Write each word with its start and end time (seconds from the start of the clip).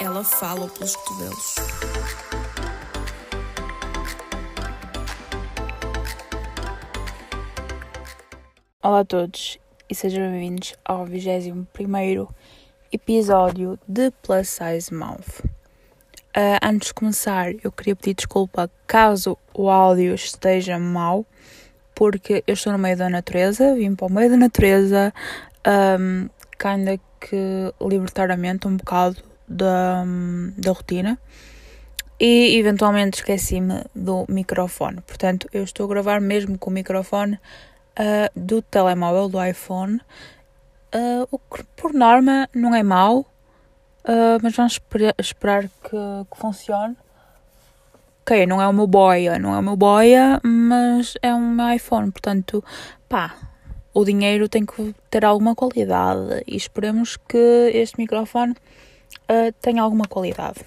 Ela 0.00 0.24
fala 0.24 0.68
pelos 0.68 0.96
cotovelos. 0.96 1.54
Olá 8.82 9.00
a 9.00 9.04
todos 9.04 9.58
e 9.90 9.94
sejam 9.94 10.30
bem-vindos 10.30 10.74
ao 10.84 11.04
21 11.04 11.66
episódio 12.92 13.78
de 13.86 14.10
Plus 14.22 14.48
Size 14.48 14.92
Mouth. 14.92 15.44
Uh, 16.36 16.58
antes 16.62 16.88
de 16.88 16.94
começar, 16.94 17.52
eu 17.62 17.70
queria 17.70 17.94
pedir 17.94 18.14
desculpa 18.14 18.70
caso 18.86 19.36
o 19.52 19.68
áudio 19.68 20.14
esteja 20.14 20.78
mau, 20.78 21.26
porque 22.00 22.42
eu 22.46 22.54
estou 22.54 22.72
no 22.72 22.78
meio 22.78 22.96
da 22.96 23.10
natureza, 23.10 23.74
vim 23.74 23.94
para 23.94 24.06
o 24.06 24.10
meio 24.10 24.30
da 24.30 24.36
natureza, 24.38 25.12
um, 26.00 26.30
ainda 26.64 26.98
que 27.20 27.74
libertar 27.78 28.30
a 28.30 28.38
mente 28.38 28.66
um 28.66 28.78
bocado 28.78 29.18
da, 29.46 30.02
da 30.56 30.72
rotina 30.72 31.18
e 32.18 32.56
eventualmente 32.56 33.18
esqueci-me 33.18 33.84
do 33.94 34.24
microfone. 34.30 35.02
Portanto, 35.02 35.46
eu 35.52 35.62
estou 35.62 35.84
a 35.84 35.88
gravar 35.90 36.22
mesmo 36.22 36.56
com 36.56 36.70
o 36.70 36.72
microfone 36.72 37.34
uh, 37.34 38.30
do 38.34 38.62
telemóvel, 38.62 39.28
do 39.28 39.44
iPhone, 39.44 40.00
uh, 40.94 41.28
o 41.30 41.38
que 41.38 41.62
por 41.76 41.92
norma 41.92 42.48
não 42.54 42.74
é 42.74 42.82
mau, 42.82 43.18
uh, 43.18 44.40
mas 44.42 44.56
vamos 44.56 44.72
esper 44.72 45.14
esperar 45.18 45.64
que, 45.64 45.90
que 46.30 46.38
funcione. 46.38 46.96
Ok, 48.22 48.46
não 48.46 48.62
é 48.62 48.66
o 48.66 48.72
meu 48.72 48.86
boia, 48.86 49.38
não 49.38 49.54
é 49.54 49.58
o 49.58 49.62
meu 49.62 49.76
boia, 49.76 50.40
mas 50.70 51.14
é 51.20 51.34
um 51.34 51.72
iPhone, 51.74 52.12
portanto, 52.12 52.62
pá, 53.08 53.34
o 53.92 54.04
dinheiro 54.04 54.48
tem 54.48 54.64
que 54.64 54.94
ter 55.10 55.24
alguma 55.24 55.52
qualidade 55.56 56.44
e 56.46 56.56
esperemos 56.56 57.16
que 57.16 57.72
este 57.74 57.98
microfone 57.98 58.52
uh, 58.52 59.52
tenha 59.60 59.82
alguma 59.82 60.04
qualidade. 60.06 60.60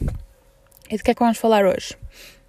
E 0.90 0.98
de 0.98 1.04
que 1.04 1.12
é 1.12 1.14
que 1.14 1.22
vamos 1.22 1.38
falar 1.38 1.66
hoje? 1.66 1.96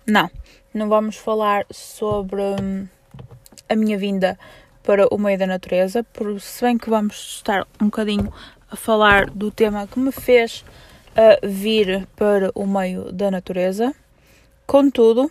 Não, 0.05 0.29
não 0.75 0.89
vamos 0.89 1.15
falar 1.17 1.65
sobre 1.71 2.43
hum, 2.61 2.89
a 3.69 3.77
minha 3.77 3.97
vinda 3.97 4.37
para 4.83 5.07
o 5.15 5.17
meio 5.17 5.39
da 5.39 5.47
natureza, 5.47 6.03
por, 6.03 6.41
se 6.41 6.65
bem 6.65 6.77
que 6.77 6.91
vamos 6.91 7.37
estar 7.37 7.69
um 7.81 7.85
bocadinho 7.85 8.33
a 8.69 8.75
falar 8.75 9.31
do 9.31 9.53
tema 9.53 9.87
que 9.87 10.01
me 10.01 10.11
fez 10.11 10.65
uh, 11.13 11.49
vir 11.49 12.05
para 12.17 12.51
o 12.53 12.67
meio 12.67 13.13
da 13.13 13.31
natureza. 13.31 13.95
Contudo, 14.67 15.31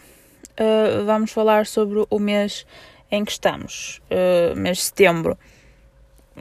uh, 0.59 1.05
vamos 1.05 1.31
falar 1.31 1.65
sobre 1.65 2.05
o 2.09 2.19
mês 2.19 2.65
em 3.11 3.23
que 3.23 3.31
estamos, 3.31 4.01
uh, 4.09 4.55
mês 4.55 4.77
de 4.77 4.83
setembro. 4.83 5.37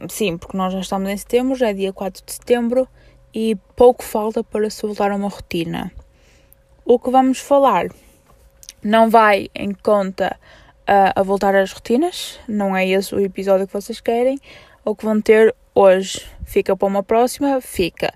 Sim, 0.09 0.39
porque 0.39 0.57
nós 0.57 0.73
já 0.73 0.81
estamos 0.81 1.11
em 1.11 1.17
setembro, 1.17 1.55
já 1.55 1.69
é 1.69 1.75
dia 1.75 1.93
4 1.93 2.25
de 2.25 2.33
setembro 2.33 2.89
e 3.35 3.57
pouco 3.77 4.03
falta 4.03 4.43
para 4.43 4.69
se 4.71 4.83
voltar 4.83 5.11
a 5.11 5.17
uma 5.17 5.29
rotina. 5.29 5.93
O 6.85 6.99
que 6.99 7.11
vamos 7.11 7.39
falar 7.39 7.89
não 8.83 9.09
vai 9.09 9.49
em 9.55 9.73
conta 9.73 10.37
uh, 10.83 11.13
a 11.15 11.23
voltar 11.23 11.55
às 11.55 11.73
rotinas, 11.73 12.41
não 12.49 12.77
é 12.77 12.89
esse 12.89 13.15
o 13.15 13.21
episódio 13.21 13.67
que 13.67 13.73
vocês 13.73 14.01
querem. 14.01 14.39
O 14.85 14.97
que 14.97 15.05
vão 15.05 15.21
ter 15.21 15.55
hoje 15.75 16.27
fica 16.45 16.77
para 16.77 16.89
uma 16.89 17.03
próxima, 17.03 17.61
fica, 17.61 18.13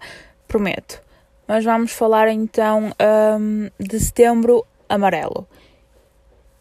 prometo. 0.49 1.01
Mas 1.47 1.65
vamos 1.65 1.93
falar 1.93 2.29
então 2.29 2.93
um, 3.39 3.71
de 3.79 4.01
setembro 4.01 4.67
amarelo. 4.89 5.47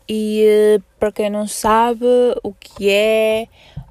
E 0.08 0.78
uh, 0.78 0.84
para 1.00 1.11
quem 1.11 1.30
não 1.30 1.48
sabe 1.48 2.06
o 2.44 2.53
que 2.53 2.89
é 2.89 3.48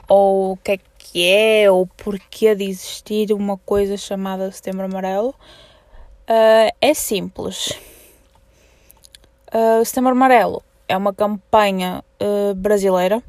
ou 0.08 0.52
o 0.52 0.56
que 0.56 0.72
é 0.72 0.78
que 0.98 1.28
é 1.28 1.70
ou 1.70 1.86
porquê 1.86 2.54
de 2.54 2.64
existir 2.64 3.32
uma 3.32 3.56
coisa 3.58 3.96
chamada 3.96 4.50
Setembro 4.50 4.84
Amarelo, 4.84 5.28
uh, 5.30 6.74
é 6.80 6.94
simples. 6.94 7.78
Uh, 9.48 9.84
Setembro 9.84 10.12
Amarelo 10.12 10.62
é 10.88 10.96
uma 10.96 11.12
campanha 11.12 12.04
uh, 12.20 12.54
brasileira 12.54 13.22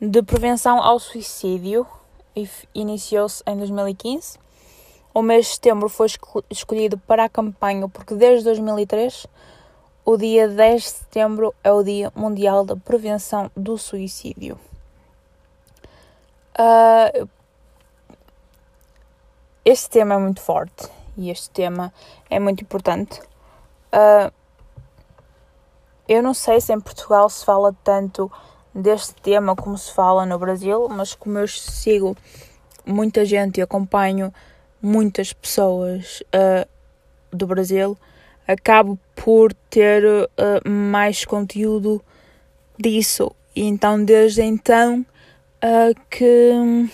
de 0.00 0.22
prevenção 0.22 0.82
ao 0.82 0.98
suicídio 0.98 1.86
e 2.34 2.48
iniciou-se 2.74 3.42
em 3.46 3.56
2015. 3.56 4.38
O 5.14 5.22
mês 5.22 5.46
de 5.46 5.52
setembro 5.52 5.88
foi 5.88 6.08
escolhido 6.50 6.98
para 6.98 7.24
a 7.24 7.28
campanha 7.28 7.88
porque 7.88 8.14
desde 8.14 8.44
2003 8.44 9.26
o 10.04 10.16
dia 10.16 10.48
10 10.48 10.82
de 10.82 10.88
setembro 10.88 11.54
é 11.62 11.70
o 11.72 11.82
Dia 11.82 12.12
Mundial 12.14 12.64
da 12.64 12.76
Prevenção 12.76 13.50
do 13.56 13.78
Suicídio. 13.78 14.58
Uh, 16.58 17.28
este 19.64 19.88
tema 19.88 20.16
é 20.16 20.18
muito 20.18 20.40
forte 20.40 20.88
e 21.16 21.30
este 21.30 21.50
tema 21.50 21.92
é 22.28 22.40
muito 22.40 22.62
importante. 22.62 23.20
Uh, 23.92 24.32
eu 26.08 26.22
não 26.22 26.34
sei 26.34 26.60
se 26.60 26.72
em 26.72 26.80
Portugal 26.80 27.28
se 27.30 27.44
fala 27.44 27.74
tanto 27.84 28.30
deste 28.74 29.14
tema 29.14 29.54
como 29.54 29.78
se 29.78 29.92
fala 29.92 30.26
no 30.26 30.38
Brasil, 30.38 30.88
mas 30.88 31.14
como 31.14 31.38
eu 31.38 31.46
sigo 31.46 32.16
muita 32.84 33.24
gente 33.24 33.58
e 33.58 33.62
acompanho 33.62 34.34
muitas 34.80 35.32
pessoas 35.32 36.22
uh, 36.34 36.68
do 37.30 37.46
Brasil, 37.46 37.96
acabo 38.46 38.98
por 39.14 39.52
ter 39.70 40.04
uh, 40.04 40.68
mais 40.68 41.24
conteúdo 41.24 42.02
disso. 42.78 43.34
E 43.54 43.62
então, 43.62 44.02
desde 44.04 44.42
então, 44.42 45.04
uh, 45.62 46.00
que 46.10 46.88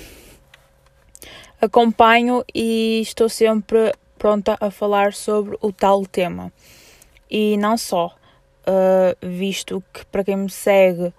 acompanho 1.60 2.44
e 2.54 3.00
estou 3.00 3.28
sempre 3.28 3.92
pronta 4.18 4.56
a 4.60 4.70
falar 4.70 5.12
sobre 5.12 5.56
o 5.60 5.72
tal 5.72 6.04
tema. 6.04 6.52
E 7.30 7.56
não 7.56 7.76
só, 7.76 8.14
uh, 8.66 9.26
visto 9.26 9.82
que 9.92 10.04
para 10.06 10.24
quem 10.24 10.36
me 10.36 10.50
segue 10.50 11.12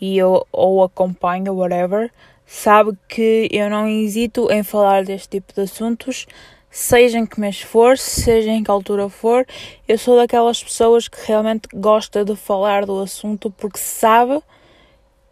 e 0.00 0.16
eu 0.16 0.46
ou 0.52 0.82
acompanha, 0.82 1.52
whatever, 1.52 2.10
sabe 2.46 2.96
que 3.08 3.48
eu 3.50 3.68
não 3.68 3.88
hesito 3.88 4.50
em 4.50 4.62
falar 4.62 5.04
deste 5.04 5.28
tipo 5.28 5.52
de 5.52 5.62
assuntos, 5.62 6.26
seja 6.70 7.18
em 7.18 7.26
que 7.26 7.40
mês 7.40 7.60
for, 7.60 7.96
seja 7.98 8.50
em 8.50 8.62
que 8.62 8.70
altura 8.70 9.08
for. 9.08 9.46
Eu 9.86 9.98
sou 9.98 10.16
daquelas 10.16 10.62
pessoas 10.62 11.08
que 11.08 11.18
realmente 11.26 11.68
gosta 11.74 12.24
de 12.24 12.36
falar 12.36 12.84
do 12.84 13.00
assunto 13.00 13.50
porque 13.50 13.78
sabe 13.78 14.42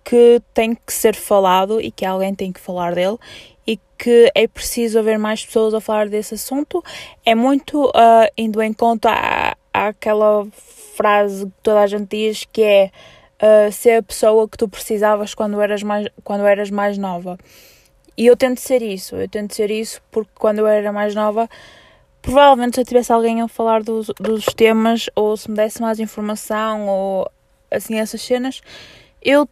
que 0.04 0.40
tem 0.54 0.74
que 0.74 0.92
ser 0.92 1.14
falado 1.14 1.80
e 1.80 1.90
que 1.90 2.04
alguém 2.04 2.34
tem 2.34 2.52
que 2.52 2.60
falar 2.60 2.94
dele 2.94 3.18
e 3.66 3.78
que 3.98 4.30
é 4.34 4.46
preciso 4.46 4.98
haver 4.98 5.18
mais 5.18 5.44
pessoas 5.44 5.74
a 5.74 5.80
falar 5.80 6.08
desse 6.08 6.34
assunto. 6.34 6.82
É 7.24 7.34
muito 7.34 7.86
uh, 7.86 8.30
indo 8.38 8.62
em 8.62 8.72
conta 8.72 9.10
à, 9.10 9.56
àquela 9.88 10.46
frase 10.96 11.46
que 11.46 11.52
toda 11.62 11.80
a 11.80 11.86
gente 11.86 12.08
diz 12.08 12.44
que 12.50 12.62
é 12.62 12.90
uh, 13.42 13.72
ser 13.72 13.98
a 13.98 14.02
pessoa 14.02 14.48
que 14.48 14.56
tu 14.56 14.68
precisavas 14.68 15.34
quando 15.34 15.60
eras 15.60 15.82
mais, 15.82 16.06
quando 16.22 16.46
eras 16.46 16.70
mais 16.70 16.96
nova. 16.96 17.36
E 18.16 18.26
eu 18.26 18.36
tento 18.36 18.60
ser 18.60 18.82
isso, 18.82 19.16
eu 19.16 19.28
tento 19.28 19.54
ser 19.54 19.70
isso 19.70 20.00
porque 20.10 20.30
quando 20.34 20.60
eu 20.60 20.66
era 20.66 20.92
mais 20.92 21.14
nova, 21.14 21.48
provavelmente 22.22 22.76
se 22.76 22.80
eu 22.80 22.84
tivesse 22.84 23.12
alguém 23.12 23.42
a 23.42 23.48
falar 23.48 23.82
dos, 23.82 24.06
dos 24.18 24.46
temas 24.46 25.10
ou 25.14 25.36
se 25.36 25.50
me 25.50 25.56
desse 25.56 25.82
mais 25.82 26.00
informação 26.00 26.88
ou 26.88 27.30
assim 27.70 27.98
essas 27.98 28.22
cenas, 28.22 28.62
eu 29.20 29.48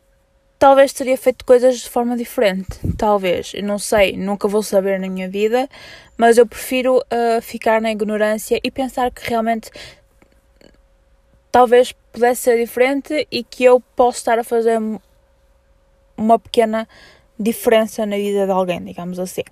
talvez 0.58 0.92
teria 0.94 1.19
feito 1.19 1.44
coisas 1.44 1.80
de 1.80 1.91
forma 1.91 2.16
diferente. 2.16 2.78
Talvez, 2.97 3.52
eu 3.54 3.62
não 3.62 3.78
sei, 3.78 4.16
nunca 4.16 4.48
vou 4.48 4.62
saber 4.62 4.98
na 4.98 5.08
minha 5.08 5.28
vida, 5.28 5.69
mas 6.16 6.38
eu 6.38 6.46
prefiro 6.46 6.98
uh, 6.98 7.42
ficar 7.42 7.82
na 7.82 7.91
ignorância 7.91 8.58
e 8.64 8.70
pensar 8.70 9.10
que 9.10 9.28
realmente 9.28 9.70
talvez 11.52 11.92
pudesse 12.12 12.42
ser 12.42 12.58
diferente 12.58 13.28
e 13.31 13.44
que 13.44 13.62
eu 13.62 13.78
posso 13.94 14.19
estar 14.19 14.38
a 14.38 14.44
fazer 14.44 14.81
uma 16.16 16.38
pequena 16.38 16.88
diferença 17.39 18.06
na 18.06 18.17
vida 18.17 18.47
de 18.47 18.53
alguém, 18.53 18.83
digamos 18.84 19.19
assim. 19.19 19.43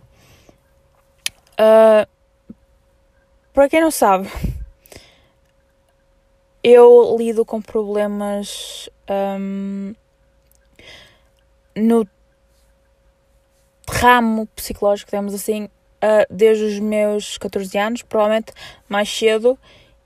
Uh, 1.53 2.07
para 3.53 3.69
quem 3.69 3.81
não 3.81 3.91
sabe, 3.91 4.31
eu 6.63 7.17
lido 7.19 7.45
com 7.45 7.61
problemas 7.61 8.89
um, 9.39 9.95
no 11.77 12.07
ramo 13.89 14.47
psicológico, 14.57 15.11
digamos 15.11 15.35
assim, 15.35 15.65
uh, 15.65 16.27
desde 16.31 16.65
os 16.65 16.79
meus 16.79 17.37
14 17.37 17.77
anos, 17.79 18.03
provavelmente 18.03 18.53
mais 18.89 19.09
cedo, 19.09 19.59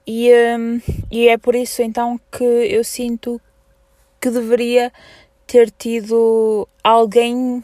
e, 0.07 0.31
um, 0.59 0.81
e 1.11 1.29
é 1.29 1.37
por 1.37 1.55
isso 1.55 1.83
então 1.83 2.19
que 2.31 2.45
eu 2.45 2.83
sinto 2.85 3.41
que 4.21 4.31
deveria 4.31 4.93
ter 5.47 5.71
tido 5.71 6.69
alguém 6.83 7.63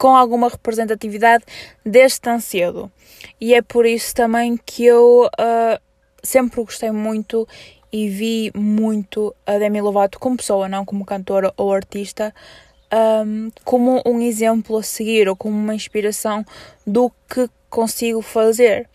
com 0.00 0.16
alguma 0.16 0.48
representatividade 0.48 1.44
desde 1.84 2.22
tão 2.22 2.40
cedo. 2.40 2.90
E 3.38 3.52
é 3.52 3.60
por 3.60 3.84
isso 3.84 4.14
também 4.14 4.56
que 4.56 4.86
eu 4.86 5.26
uh, 5.26 5.78
sempre 6.22 6.64
gostei 6.64 6.90
muito 6.90 7.46
e 7.92 8.08
vi 8.08 8.50
muito 8.54 9.34
a 9.46 9.58
Demi 9.58 9.78
Lovato 9.78 10.18
como 10.18 10.38
pessoa, 10.38 10.70
não 10.70 10.86
como 10.86 11.04
cantora 11.04 11.52
ou 11.54 11.70
artista, 11.70 12.34
um, 13.26 13.50
como 13.62 14.02
um 14.06 14.22
exemplo 14.22 14.78
a 14.78 14.82
seguir 14.82 15.28
ou 15.28 15.36
como 15.36 15.54
uma 15.54 15.74
inspiração 15.74 16.46
do 16.86 17.12
que 17.28 17.50
consigo 17.68 18.22
fazer. 18.22 18.88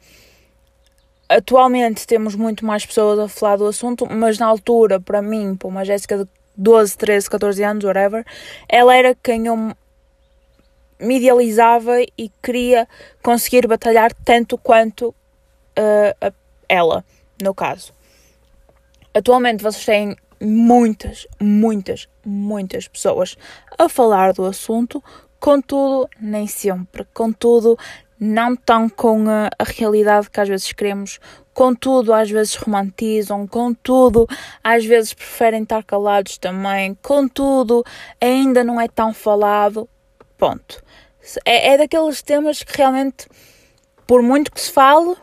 Atualmente 1.30 2.08
temos 2.08 2.34
muito 2.34 2.66
mais 2.66 2.84
pessoas 2.84 3.20
a 3.20 3.28
falar 3.28 3.58
do 3.58 3.68
assunto, 3.68 4.08
mas 4.12 4.40
na 4.40 4.48
altura, 4.48 5.00
para 5.00 5.22
mim, 5.22 5.56
para 5.56 5.68
uma 5.68 5.86
Jéssica 5.86 6.18
de 6.18 6.28
12, 6.58 6.98
13, 6.98 7.30
14 7.30 7.64
anos, 7.64 7.84
whatever, 7.84 8.26
ela 8.68 8.96
era 8.96 9.14
quem 9.14 9.46
eu 9.46 9.76
me 11.00 11.18
idealizava 11.18 12.02
e 12.18 12.32
queria 12.42 12.88
conseguir 13.22 13.68
batalhar 13.68 14.14
tanto 14.14 14.58
quanto 14.58 15.10
uh, 15.10 16.34
ela, 16.68 17.04
no 17.42 17.54
caso. 17.54 17.94
Atualmente 19.14 19.64
vocês 19.64 19.86
têm 19.86 20.16
muitas, 20.42 21.28
muitas, 21.40 22.08
muitas 22.26 22.88
pessoas 22.88 23.38
a 23.78 23.88
falar 23.88 24.34
do 24.34 24.46
assunto, 24.46 25.04
contudo, 25.40 26.10
nem 26.20 26.48
sempre, 26.48 27.06
contudo, 27.14 27.78
não 28.20 28.54
estão 28.54 28.88
com 28.90 29.30
a, 29.30 29.50
a, 29.60 29.64
realidade 29.64 30.30
que 30.30 30.40
às 30.40 30.48
vezes 30.48 30.72
queremos, 30.72 31.20
contudo, 31.54 32.14
às 32.14 32.30
vezes 32.30 32.56
romantizam, 32.56 33.46
contudo, 33.46 34.28
às 34.64 34.86
vezes 34.86 35.14
preferem 35.14 35.64
estar 35.64 35.84
calados 35.84 36.38
também, 36.38 36.98
contudo, 37.02 37.84
ainda 38.20 38.64
não 38.64 38.80
é 38.80 38.88
tão 38.88 39.14
falado. 39.14 39.90
Ponto. 40.38 40.84
É, 41.44 41.74
é 41.74 41.78
daqueles 41.78 42.22
temas 42.22 42.62
que 42.64 42.78
realmente, 42.78 43.28
por 44.06 44.22
muito 44.22 44.52
que 44.52 44.62
se 44.62 44.72
fale, 44.72 45.16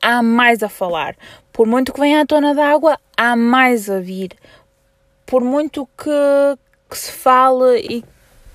há 0.00 0.22
mais 0.22 0.62
a 0.62 0.68
falar. 0.68 1.16
Por 1.52 1.66
muito 1.66 1.92
que 1.92 2.00
venha 2.00 2.22
à 2.22 2.26
tona 2.26 2.54
d'água, 2.54 2.98
há 3.16 3.36
mais 3.36 3.90
a 3.90 4.00
vir. 4.00 4.32
Por 5.26 5.42
muito 5.42 5.86
que, 5.96 6.58
que 6.88 6.98
se 6.98 7.12
fale 7.12 7.80
e 7.80 8.04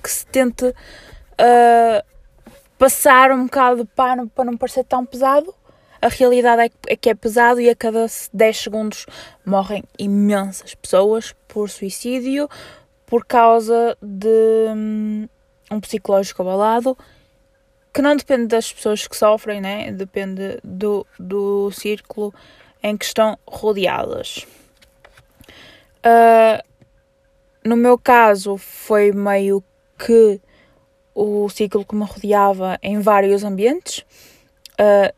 que 0.02 0.10
se 0.10 0.26
tente 0.26 0.66
uh, 0.66 2.06
passar 2.78 3.30
um 3.32 3.44
bocado 3.44 3.84
de 3.84 3.90
pano 3.90 4.28
para 4.28 4.44
não 4.44 4.56
parecer 4.56 4.84
tão 4.84 5.04
pesado, 5.04 5.54
a 6.00 6.08
realidade 6.08 6.62
é 6.62 6.68
que, 6.68 6.76
é 6.88 6.96
que 6.96 7.10
é 7.10 7.14
pesado 7.14 7.60
e 7.60 7.70
a 7.70 7.74
cada 7.74 8.06
10 8.32 8.56
segundos 8.56 9.06
morrem 9.44 9.82
imensas 9.98 10.74
pessoas 10.74 11.34
por 11.48 11.70
suicídio 11.70 12.48
por 13.06 13.24
causa 13.24 13.96
de 14.02 14.28
hum, 14.74 15.28
um 15.70 15.80
psicológico 15.80 16.42
abalado 16.42 16.96
que 17.96 18.02
não 18.02 18.14
depende 18.14 18.48
das 18.48 18.70
pessoas 18.70 19.06
que 19.06 19.16
sofrem, 19.16 19.58
né? 19.58 19.90
depende 19.90 20.60
do, 20.62 21.06
do 21.18 21.70
círculo 21.70 22.32
em 22.82 22.94
que 22.94 23.06
estão 23.06 23.38
rodeadas. 23.48 24.46
Uh, 26.04 26.62
no 27.64 27.74
meu 27.74 27.96
caso, 27.98 28.58
foi 28.58 29.12
meio 29.12 29.64
que 29.98 30.38
o 31.14 31.48
ciclo 31.48 31.86
que 31.86 31.94
me 31.94 32.04
rodeava 32.04 32.78
em 32.82 33.00
vários 33.00 33.42
ambientes. 33.42 34.00
Uh, 34.78 35.10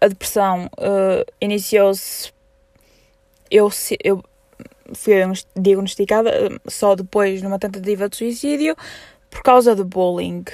a 0.00 0.06
depressão 0.06 0.66
uh, 0.66 1.32
iniciou-se. 1.40 2.32
Eu, 3.50 3.68
eu 4.04 4.22
fui 4.94 5.14
diagnosticada 5.56 6.30
só 6.68 6.94
depois 6.94 7.42
numa 7.42 7.58
tentativa 7.58 8.08
de 8.08 8.16
suicídio 8.16 8.76
por 9.34 9.42
causa 9.42 9.74
de 9.74 9.82
bullying. 9.82 10.44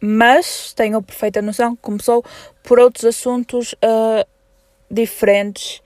Mas 0.00 0.72
tenho 0.72 0.96
a 0.96 1.02
perfeita 1.02 1.42
noção 1.42 1.76
que 1.76 1.82
começou 1.82 2.24
por 2.62 2.78
outros 2.78 3.04
assuntos 3.04 3.74
uh, 3.74 4.26
diferentes 4.90 5.82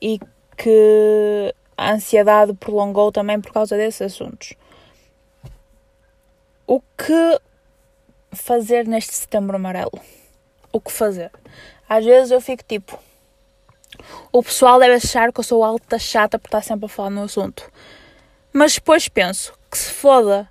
e 0.00 0.20
que 0.56 1.54
a 1.76 1.92
ansiedade 1.92 2.54
prolongou 2.54 3.10
também 3.10 3.40
por 3.40 3.52
causa 3.52 3.76
desses 3.76 4.00
assuntos. 4.00 4.54
O 6.68 6.80
que 6.80 7.40
fazer 8.32 8.86
neste 8.86 9.14
setembro 9.14 9.56
amarelo? 9.56 10.00
O 10.72 10.80
que 10.80 10.92
fazer? 10.92 11.32
Às 11.88 12.04
vezes 12.04 12.30
eu 12.30 12.40
fico 12.40 12.62
tipo. 12.62 12.96
O 14.30 14.40
pessoal 14.40 14.78
deve 14.78 14.94
achar 14.94 15.32
que 15.32 15.40
eu 15.40 15.44
sou 15.44 15.64
alta 15.64 15.98
chata 15.98 16.38
por 16.38 16.46
estar 16.46 16.62
sempre 16.62 16.86
a 16.86 16.88
falar 16.88 17.10
no 17.10 17.24
assunto. 17.24 17.68
Mas 18.52 18.74
depois 18.74 19.08
penso 19.08 19.52
que 19.68 19.76
se 19.76 19.90
foda 19.90 20.48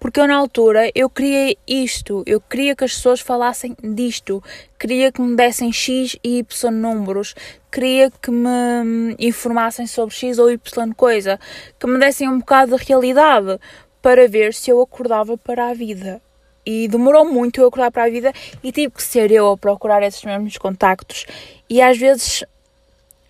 porque 0.00 0.18
eu 0.18 0.26
na 0.26 0.34
altura 0.34 0.90
eu 0.94 1.10
queria 1.10 1.54
isto, 1.68 2.24
eu 2.26 2.40
queria 2.40 2.74
que 2.74 2.82
as 2.82 2.94
pessoas 2.94 3.20
falassem 3.20 3.76
disto, 3.82 4.42
queria 4.78 5.12
que 5.12 5.20
me 5.20 5.36
dessem 5.36 5.70
X 5.70 6.16
e 6.24 6.38
Y 6.38 6.70
números, 6.72 7.34
queria 7.70 8.10
que 8.10 8.30
me 8.30 9.14
informassem 9.18 9.86
sobre 9.86 10.14
X 10.14 10.38
ou 10.38 10.50
Y 10.50 10.94
coisa, 10.94 11.38
que 11.78 11.86
me 11.86 11.98
dessem 11.98 12.26
um 12.28 12.38
bocado 12.38 12.78
de 12.78 12.84
realidade 12.84 13.60
para 14.00 14.26
ver 14.26 14.54
se 14.54 14.70
eu 14.70 14.80
acordava 14.80 15.36
para 15.36 15.68
a 15.68 15.74
vida. 15.74 16.22
E 16.64 16.88
demorou 16.88 17.30
muito 17.30 17.60
eu 17.60 17.68
acordar 17.68 17.90
para 17.90 18.04
a 18.04 18.10
vida 18.10 18.32
e 18.62 18.72
tive 18.72 18.92
que 18.92 19.02
ser 19.02 19.30
eu 19.30 19.50
a 19.50 19.56
procurar 19.56 20.02
esses 20.02 20.24
mesmos 20.24 20.56
contactos. 20.56 21.26
E 21.68 21.82
às 21.82 21.98
vezes, 21.98 22.44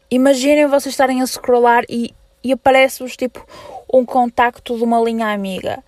imaginem 0.08 0.66
vocês 0.66 0.92
estarem 0.92 1.20
a 1.20 1.26
scrollar 1.26 1.84
e, 1.88 2.14
e 2.44 2.52
aparece-vos 2.52 3.16
tipo 3.16 3.44
um 3.92 4.04
contacto 4.04 4.76
de 4.76 4.84
uma 4.84 5.00
linha 5.00 5.32
amiga 5.32 5.82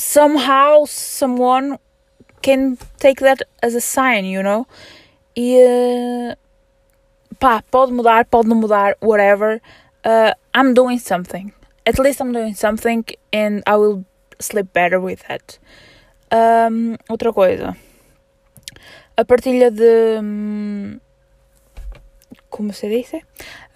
somehow 0.00 0.84
someone 0.86 1.78
can 2.42 2.78
take 2.98 3.20
that 3.20 3.42
as 3.62 3.74
a 3.74 3.80
sign, 3.80 4.24
you 4.24 4.42
know? 4.42 4.66
E 5.36 5.60
uh, 5.62 6.34
pá, 7.38 7.62
pode 7.70 7.92
mudar, 7.92 8.24
pode 8.24 8.48
não 8.48 8.56
mudar, 8.56 8.96
whatever. 9.00 9.60
Uh, 10.04 10.32
I'm 10.54 10.74
doing 10.74 10.98
something. 10.98 11.52
At 11.86 11.98
least 11.98 12.20
I'm 12.20 12.32
doing 12.32 12.54
something 12.54 13.04
and 13.32 13.62
I 13.66 13.76
will 13.76 14.04
sleep 14.40 14.72
better 14.72 14.98
with 15.00 15.22
that. 15.28 15.58
Um, 16.32 16.96
outra 17.08 17.32
coisa. 17.32 17.76
A 19.16 19.24
partilha 19.24 19.70
de. 19.70 20.18
Hum, 20.18 21.00
como 22.48 22.72
se 22.72 22.88
diz? 22.88 23.12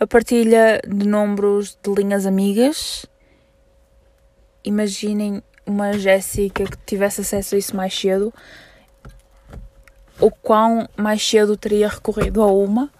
A 0.00 0.06
partilha 0.06 0.80
de 0.82 1.06
números 1.06 1.78
de 1.82 1.90
linhas 1.90 2.24
amigas. 2.26 3.06
Imaginem 4.64 5.42
uma 5.66 5.92
Jéssica 5.94 6.64
que 6.64 6.76
tivesse 6.86 7.20
acesso 7.20 7.54
a 7.54 7.58
isso 7.58 7.76
mais 7.76 7.98
cedo, 7.98 8.32
o 10.20 10.30
quão 10.30 10.88
mais 10.96 11.26
cedo 11.26 11.56
teria 11.56 11.88
recorrido 11.88 12.42
a 12.42 12.46
uma. 12.46 12.90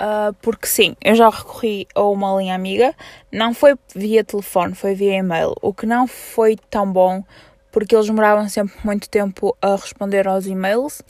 Uh, 0.00 0.32
porque 0.40 0.66
sim, 0.66 0.96
eu 1.04 1.14
já 1.14 1.28
recorri 1.28 1.86
a 1.94 2.02
uma 2.02 2.34
linha 2.40 2.54
amiga, 2.54 2.94
não 3.30 3.52
foi 3.52 3.76
via 3.94 4.24
telefone, 4.24 4.74
foi 4.74 4.94
via 4.94 5.18
e-mail, 5.18 5.54
o 5.60 5.74
que 5.74 5.84
não 5.84 6.06
foi 6.06 6.56
tão 6.70 6.90
bom 6.90 7.22
porque 7.70 7.94
eles 7.94 8.06
demoravam 8.06 8.48
sempre 8.48 8.74
muito 8.84 9.08
tempo 9.08 9.56
a 9.60 9.76
responder 9.76 10.26
aos 10.26 10.46
e-mails 10.46 11.02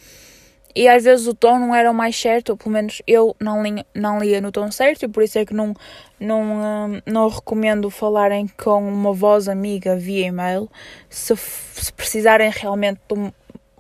e 0.74 0.88
às 0.88 1.04
vezes 1.04 1.26
o 1.26 1.34
tom 1.34 1.58
não 1.58 1.74
era 1.74 1.90
o 1.90 1.94
mais 1.94 2.18
certo, 2.18 2.50
ou 2.50 2.56
pelo 2.56 2.70
menos 2.70 3.02
eu 3.06 3.34
não 3.40 3.62
lia, 3.62 3.86
não 3.94 4.18
lia 4.20 4.40
no 4.40 4.52
tom 4.52 4.70
certo, 4.70 5.04
e 5.04 5.08
por 5.08 5.22
isso 5.22 5.38
é 5.38 5.44
que 5.44 5.54
não, 5.54 5.74
não, 6.18 6.42
hum, 6.42 7.00
não 7.06 7.28
recomendo 7.28 7.90
falarem 7.90 8.46
com 8.62 8.88
uma 8.88 9.12
voz 9.12 9.48
amiga 9.48 9.96
via 9.96 10.26
e-mail. 10.26 10.70
Se, 11.08 11.34
se 11.36 11.92
precisarem 11.92 12.50
realmente, 12.50 13.00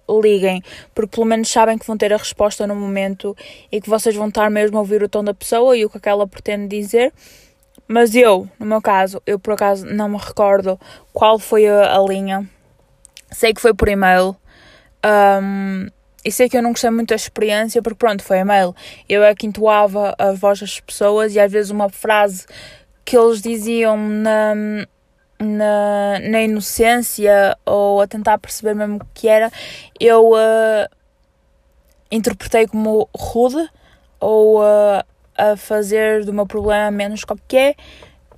liguem, 0.08 0.62
porque 0.94 1.14
pelo 1.14 1.26
menos 1.26 1.48
sabem 1.48 1.78
que 1.78 1.86
vão 1.86 1.96
ter 1.96 2.12
a 2.12 2.16
resposta 2.16 2.66
no 2.66 2.74
momento 2.74 3.36
e 3.70 3.80
que 3.80 3.88
vocês 3.88 4.16
vão 4.16 4.28
estar 4.28 4.50
mesmo 4.50 4.76
a 4.76 4.80
ouvir 4.80 5.02
o 5.02 5.08
tom 5.08 5.22
da 5.22 5.32
pessoa 5.32 5.76
e 5.76 5.84
o 5.84 5.90
que 5.90 5.98
aquela 5.98 6.26
pretende 6.26 6.66
dizer. 6.66 7.12
Mas 7.86 8.14
eu, 8.14 8.48
no 8.58 8.66
meu 8.66 8.80
caso, 8.80 9.22
eu 9.26 9.38
por 9.38 9.54
acaso 9.54 9.86
não 9.86 10.08
me 10.08 10.16
recordo 10.16 10.78
qual 11.12 11.38
foi 11.38 11.68
a, 11.68 11.96
a 11.96 12.02
linha. 12.02 12.48
Sei 13.30 13.52
que 13.52 13.60
foi 13.60 13.74
por 13.74 13.88
e-mail. 13.88 14.36
Um, 15.04 15.86
e 16.24 16.30
sei 16.30 16.48
que 16.48 16.56
eu 16.56 16.62
não 16.62 16.70
gostei 16.70 16.90
muito 16.90 17.08
da 17.08 17.14
experiência, 17.14 17.80
porque 17.80 17.96
pronto, 17.96 18.22
foi 18.22 18.38
e-mail. 18.38 18.74
Eu 19.08 19.22
é 19.22 19.34
que 19.34 19.46
entoava 19.46 20.14
a 20.18 20.32
voz 20.32 20.60
das 20.60 20.78
pessoas 20.80 21.34
e 21.34 21.40
às 21.40 21.50
vezes 21.50 21.70
uma 21.70 21.88
frase 21.88 22.46
que 23.04 23.16
eles 23.16 23.40
diziam 23.40 23.96
na, 23.96 24.54
na, 25.38 26.18
na 26.20 26.42
inocência 26.42 27.56
ou 27.64 28.00
a 28.00 28.06
tentar 28.06 28.38
perceber 28.38 28.74
mesmo 28.74 28.96
o 28.96 29.06
que 29.14 29.28
era, 29.28 29.50
eu 29.98 30.32
uh, 30.32 30.88
interpretei 32.10 32.66
como 32.66 33.08
rude 33.16 33.68
ou 34.20 34.60
uh, 34.60 35.02
a 35.36 35.56
fazer 35.56 36.24
do 36.24 36.32
meu 36.34 36.46
problema 36.46 36.90
menos 36.90 37.24
qualquer 37.24 37.74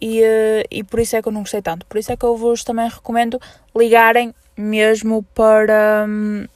e, 0.00 0.20
uh, 0.20 0.66
e 0.70 0.84
por 0.84 1.00
isso 1.00 1.16
é 1.16 1.22
que 1.22 1.28
eu 1.28 1.32
não 1.32 1.42
gostei 1.42 1.60
tanto. 1.60 1.84
Por 1.86 1.98
isso 1.98 2.12
é 2.12 2.16
que 2.16 2.24
eu 2.24 2.36
vos 2.36 2.62
também 2.62 2.88
recomendo 2.88 3.40
ligarem 3.74 4.32
mesmo 4.56 5.22
para. 5.34 6.06
Um, 6.08 6.46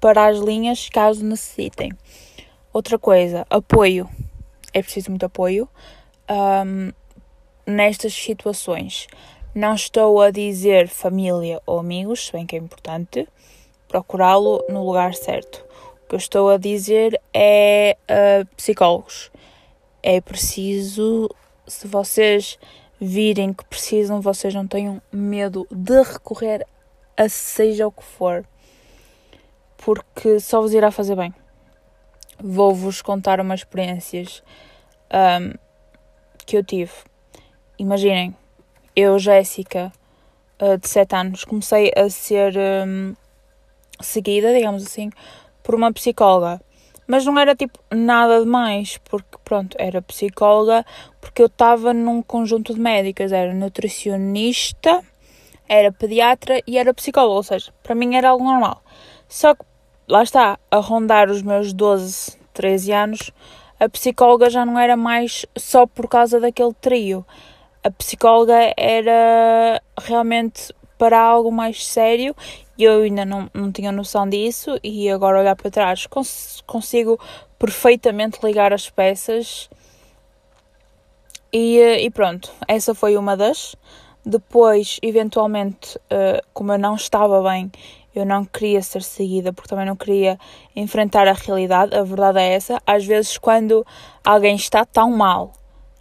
para 0.00 0.26
as 0.26 0.38
linhas 0.38 0.88
caso 0.88 1.24
necessitem. 1.24 1.92
Outra 2.72 2.98
coisa, 2.98 3.46
apoio. 3.50 4.08
É 4.72 4.82
preciso 4.82 5.10
muito 5.10 5.26
apoio 5.26 5.68
um, 6.30 6.92
nestas 7.66 8.12
situações. 8.12 9.06
Não 9.54 9.74
estou 9.74 10.20
a 10.20 10.30
dizer 10.30 10.88
família 10.88 11.60
ou 11.66 11.78
amigos, 11.78 12.26
se 12.26 12.32
bem 12.32 12.46
que 12.46 12.54
é 12.54 12.58
importante 12.58 13.26
procurá-lo 13.88 14.62
no 14.68 14.84
lugar 14.84 15.14
certo. 15.14 15.64
O 16.04 16.08
que 16.08 16.14
eu 16.14 16.18
estou 16.18 16.50
a 16.50 16.58
dizer 16.58 17.20
é 17.34 17.96
uh, 18.04 18.46
psicólogos. 18.54 19.30
É 20.02 20.20
preciso, 20.20 21.28
se 21.66 21.88
vocês 21.88 22.58
virem 23.00 23.52
que 23.52 23.64
precisam, 23.64 24.20
vocês 24.20 24.54
não 24.54 24.66
tenham 24.66 25.00
medo 25.10 25.66
de 25.70 26.02
recorrer 26.02 26.66
a 27.16 27.28
seja 27.28 27.86
o 27.86 27.92
que 27.92 28.04
for, 28.04 28.44
porque 29.78 30.38
só 30.40 30.60
vos 30.60 30.74
irá 30.74 30.90
fazer 30.90 31.16
bem. 31.16 31.32
Vou-vos 32.38 33.00
contar 33.00 33.40
umas 33.40 33.60
experiências 33.60 34.42
um, 35.12 35.54
que 36.44 36.56
eu 36.56 36.64
tive. 36.64 36.92
Imaginem, 37.78 38.36
eu, 38.94 39.18
Jéssica, 39.18 39.92
uh, 40.60 40.76
de 40.76 40.88
7 40.88 41.14
anos, 41.14 41.44
comecei 41.44 41.90
a 41.96 42.10
ser 42.10 42.54
um, 42.86 43.14
seguida, 44.00 44.52
digamos 44.52 44.84
assim, 44.84 45.10
por 45.62 45.74
uma 45.74 45.92
psicóloga. 45.92 46.60
Mas 47.06 47.24
não 47.24 47.38
era 47.38 47.56
tipo 47.56 47.78
nada 47.90 48.40
demais, 48.40 48.98
porque 48.98 49.38
pronto, 49.42 49.74
era 49.80 50.02
psicóloga, 50.02 50.84
porque 51.20 51.40
eu 51.40 51.46
estava 51.46 51.94
num 51.94 52.20
conjunto 52.20 52.74
de 52.74 52.80
médicas, 52.80 53.32
era 53.32 53.54
nutricionista, 53.54 55.02
era 55.66 55.90
pediatra 55.90 56.62
e 56.66 56.76
era 56.76 56.92
psicóloga, 56.92 57.34
ou 57.34 57.42
seja, 57.42 57.72
para 57.82 57.94
mim 57.94 58.14
era 58.14 58.28
algo 58.28 58.44
normal. 58.44 58.82
Só 59.28 59.54
que 59.54 59.62
lá 60.08 60.22
está, 60.22 60.58
a 60.70 60.76
rondar 60.78 61.30
os 61.30 61.42
meus 61.42 61.72
12, 61.72 62.38
13 62.54 62.92
anos, 62.92 63.30
a 63.78 63.88
psicóloga 63.88 64.50
já 64.50 64.64
não 64.64 64.78
era 64.78 64.96
mais 64.96 65.46
só 65.56 65.86
por 65.86 66.08
causa 66.08 66.40
daquele 66.40 66.72
trio. 66.74 67.24
A 67.84 67.90
psicóloga 67.90 68.72
era 68.76 69.80
realmente 70.00 70.74
para 70.96 71.20
algo 71.20 71.52
mais 71.52 71.86
sério 71.86 72.34
e 72.76 72.84
eu 72.84 73.02
ainda 73.02 73.24
não, 73.24 73.48
não 73.54 73.70
tinha 73.70 73.92
noção 73.92 74.28
disso 74.28 74.78
e 74.82 75.08
agora 75.08 75.38
olhar 75.38 75.54
para 75.54 75.70
trás 75.70 76.06
cons 76.06 76.62
consigo 76.66 77.20
perfeitamente 77.56 78.40
ligar 78.42 78.72
as 78.72 78.90
peças 78.90 79.70
e, 81.52 81.78
eh, 81.78 82.02
e 82.02 82.10
pronto, 82.10 82.52
essa 82.66 82.94
foi 82.94 83.16
uma 83.16 83.36
das. 83.36 83.74
Depois, 84.24 84.98
eventualmente, 85.00 85.96
uh, 85.96 86.44
como 86.52 86.72
eu 86.72 86.78
não 86.78 86.94
estava 86.94 87.42
bem, 87.42 87.70
eu 88.18 88.26
não 88.26 88.44
queria 88.44 88.82
ser 88.82 89.02
seguida 89.02 89.52
porque 89.52 89.68
também 89.68 89.86
não 89.86 89.96
queria 89.96 90.38
enfrentar 90.74 91.28
a 91.28 91.32
realidade. 91.32 91.94
A 91.94 92.02
verdade 92.02 92.38
é 92.38 92.54
essa. 92.54 92.80
Às 92.86 93.04
vezes, 93.04 93.38
quando 93.38 93.86
alguém 94.24 94.56
está 94.56 94.84
tão 94.84 95.10
mal, 95.10 95.52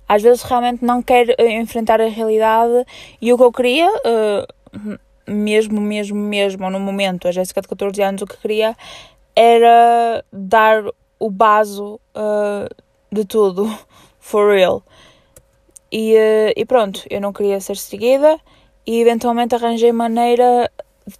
às 0.07 0.21
vezes 0.21 0.41
realmente 0.43 0.83
não 0.83 1.01
quer 1.01 1.29
uh, 1.29 1.47
enfrentar 1.47 1.99
a 2.01 2.07
realidade 2.07 2.85
e 3.21 3.33
o 3.33 3.37
que 3.37 3.43
eu 3.43 3.51
queria, 3.51 3.89
uh, 3.89 4.99
mesmo, 5.27 5.81
mesmo, 5.81 6.17
mesmo 6.17 6.69
no 6.69 6.79
momento, 6.79 7.27
a 7.27 7.31
Jéssica 7.31 7.61
de 7.61 7.67
14 7.67 8.01
anos, 8.01 8.21
o 8.21 8.27
que 8.27 8.37
queria 8.37 8.75
era 9.35 10.23
dar 10.31 10.83
o 11.19 11.29
baso 11.29 11.99
de 13.11 13.25
tudo, 13.25 13.67
for 14.19 14.55
real. 14.55 14.83
E, 15.91 16.15
e 16.55 16.65
pronto, 16.65 17.03
eu 17.09 17.21
não 17.21 17.31
queria 17.31 17.59
ser 17.59 17.77
seguida 17.77 18.39
e 18.85 19.01
eventualmente 19.01 19.53
arranjei 19.53 19.91
maneira 19.91 20.71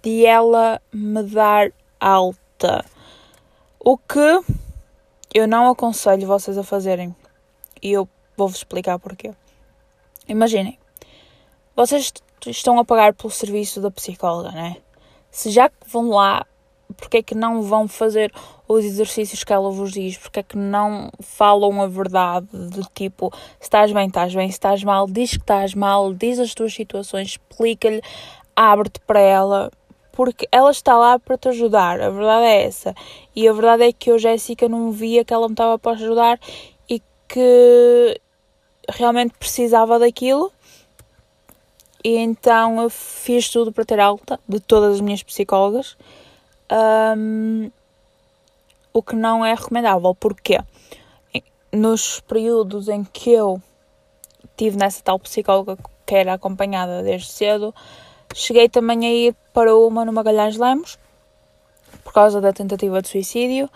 de 0.02 0.26
ela 0.26 0.80
me 0.92 1.22
dar 1.22 1.72
alta. 2.00 2.84
O 3.80 3.96
que 3.96 4.40
eu 5.34 5.46
não 5.46 5.68
aconselho 5.68 6.26
vocês 6.26 6.58
a 6.58 6.62
fazerem. 6.62 7.14
E 7.82 7.92
eu 7.92 8.08
vou-vos 8.36 8.58
explicar 8.58 8.98
porquê. 8.98 9.32
Imaginem, 10.28 10.78
vocês 11.74 12.12
estão 12.46 12.78
a 12.78 12.84
pagar 12.84 13.14
pelo 13.14 13.30
serviço 13.30 13.80
da 13.80 13.90
psicóloga, 13.90 14.50
né? 14.50 14.76
Se 15.30 15.50
já 15.50 15.70
vão 15.86 16.10
lá 16.10 16.46
porque 16.96 17.18
é 17.18 17.22
que 17.22 17.34
não 17.34 17.62
vão 17.62 17.86
fazer 17.86 18.32
os 18.66 18.84
exercícios 18.84 19.44
que 19.44 19.52
ela 19.52 19.70
vos 19.70 19.92
diz, 19.92 20.16
porque 20.16 20.40
é 20.40 20.42
que 20.42 20.56
não 20.56 21.10
falam 21.20 21.82
a 21.82 21.86
verdade, 21.86 22.48
de 22.52 22.82
tipo, 22.94 23.30
se 23.58 23.64
estás 23.64 23.92
bem, 23.92 24.08
estás 24.08 24.34
bem, 24.34 24.48
se 24.48 24.54
estás 24.54 24.82
mal, 24.82 25.06
diz 25.06 25.30
que 25.30 25.42
estás 25.42 25.74
mal, 25.74 26.12
diz 26.12 26.38
as 26.38 26.54
tuas 26.54 26.72
situações, 26.72 27.28
explica-lhe, 27.28 28.02
abre-te 28.56 29.00
para 29.00 29.20
ela, 29.20 29.70
porque 30.18 30.48
ela 30.50 30.72
está 30.72 30.98
lá 30.98 31.16
para 31.16 31.38
te 31.38 31.48
ajudar, 31.50 32.00
a 32.00 32.10
verdade 32.10 32.46
é 32.46 32.64
essa. 32.64 32.92
E 33.36 33.46
a 33.46 33.52
verdade 33.52 33.84
é 33.84 33.92
que 33.92 34.10
eu, 34.10 34.18
Jéssica, 34.18 34.68
não 34.68 34.90
via 34.90 35.24
que 35.24 35.32
ela 35.32 35.46
me 35.46 35.52
estava 35.52 35.78
para 35.78 35.92
ajudar 35.92 36.40
e 36.90 37.00
que 37.28 38.20
realmente 38.88 39.34
precisava 39.38 39.96
daquilo. 39.96 40.52
E 42.02 42.16
então 42.16 42.82
eu 42.82 42.90
fiz 42.90 43.48
tudo 43.48 43.70
para 43.70 43.84
ter 43.84 44.00
alta 44.00 44.40
de 44.48 44.58
todas 44.58 44.96
as 44.96 45.00
minhas 45.00 45.22
psicólogas 45.22 45.96
um, 47.16 47.70
o 48.92 49.00
que 49.00 49.14
não 49.14 49.46
é 49.46 49.54
recomendável. 49.54 50.16
Porquê? 50.16 50.58
Nos 51.72 52.18
períodos 52.22 52.88
em 52.88 53.04
que 53.04 53.30
eu 53.30 53.62
tive 54.56 54.76
nessa 54.76 55.00
tal 55.00 55.20
psicóloga 55.20 55.78
que 56.04 56.16
era 56.16 56.32
acompanhada 56.32 57.04
desde 57.04 57.28
cedo, 57.28 57.72
cheguei 58.34 58.68
também 58.68 59.06
a 59.06 59.10
ir 59.10 59.36
para 59.52 59.76
uma 59.76 60.04
no 60.04 60.12
Magalhães 60.12 60.56
Lemos 60.56 60.98
por 62.04 62.12
causa 62.12 62.40
da 62.40 62.52
tentativa 62.52 63.02
de 63.02 63.08
suicídio 63.08 63.68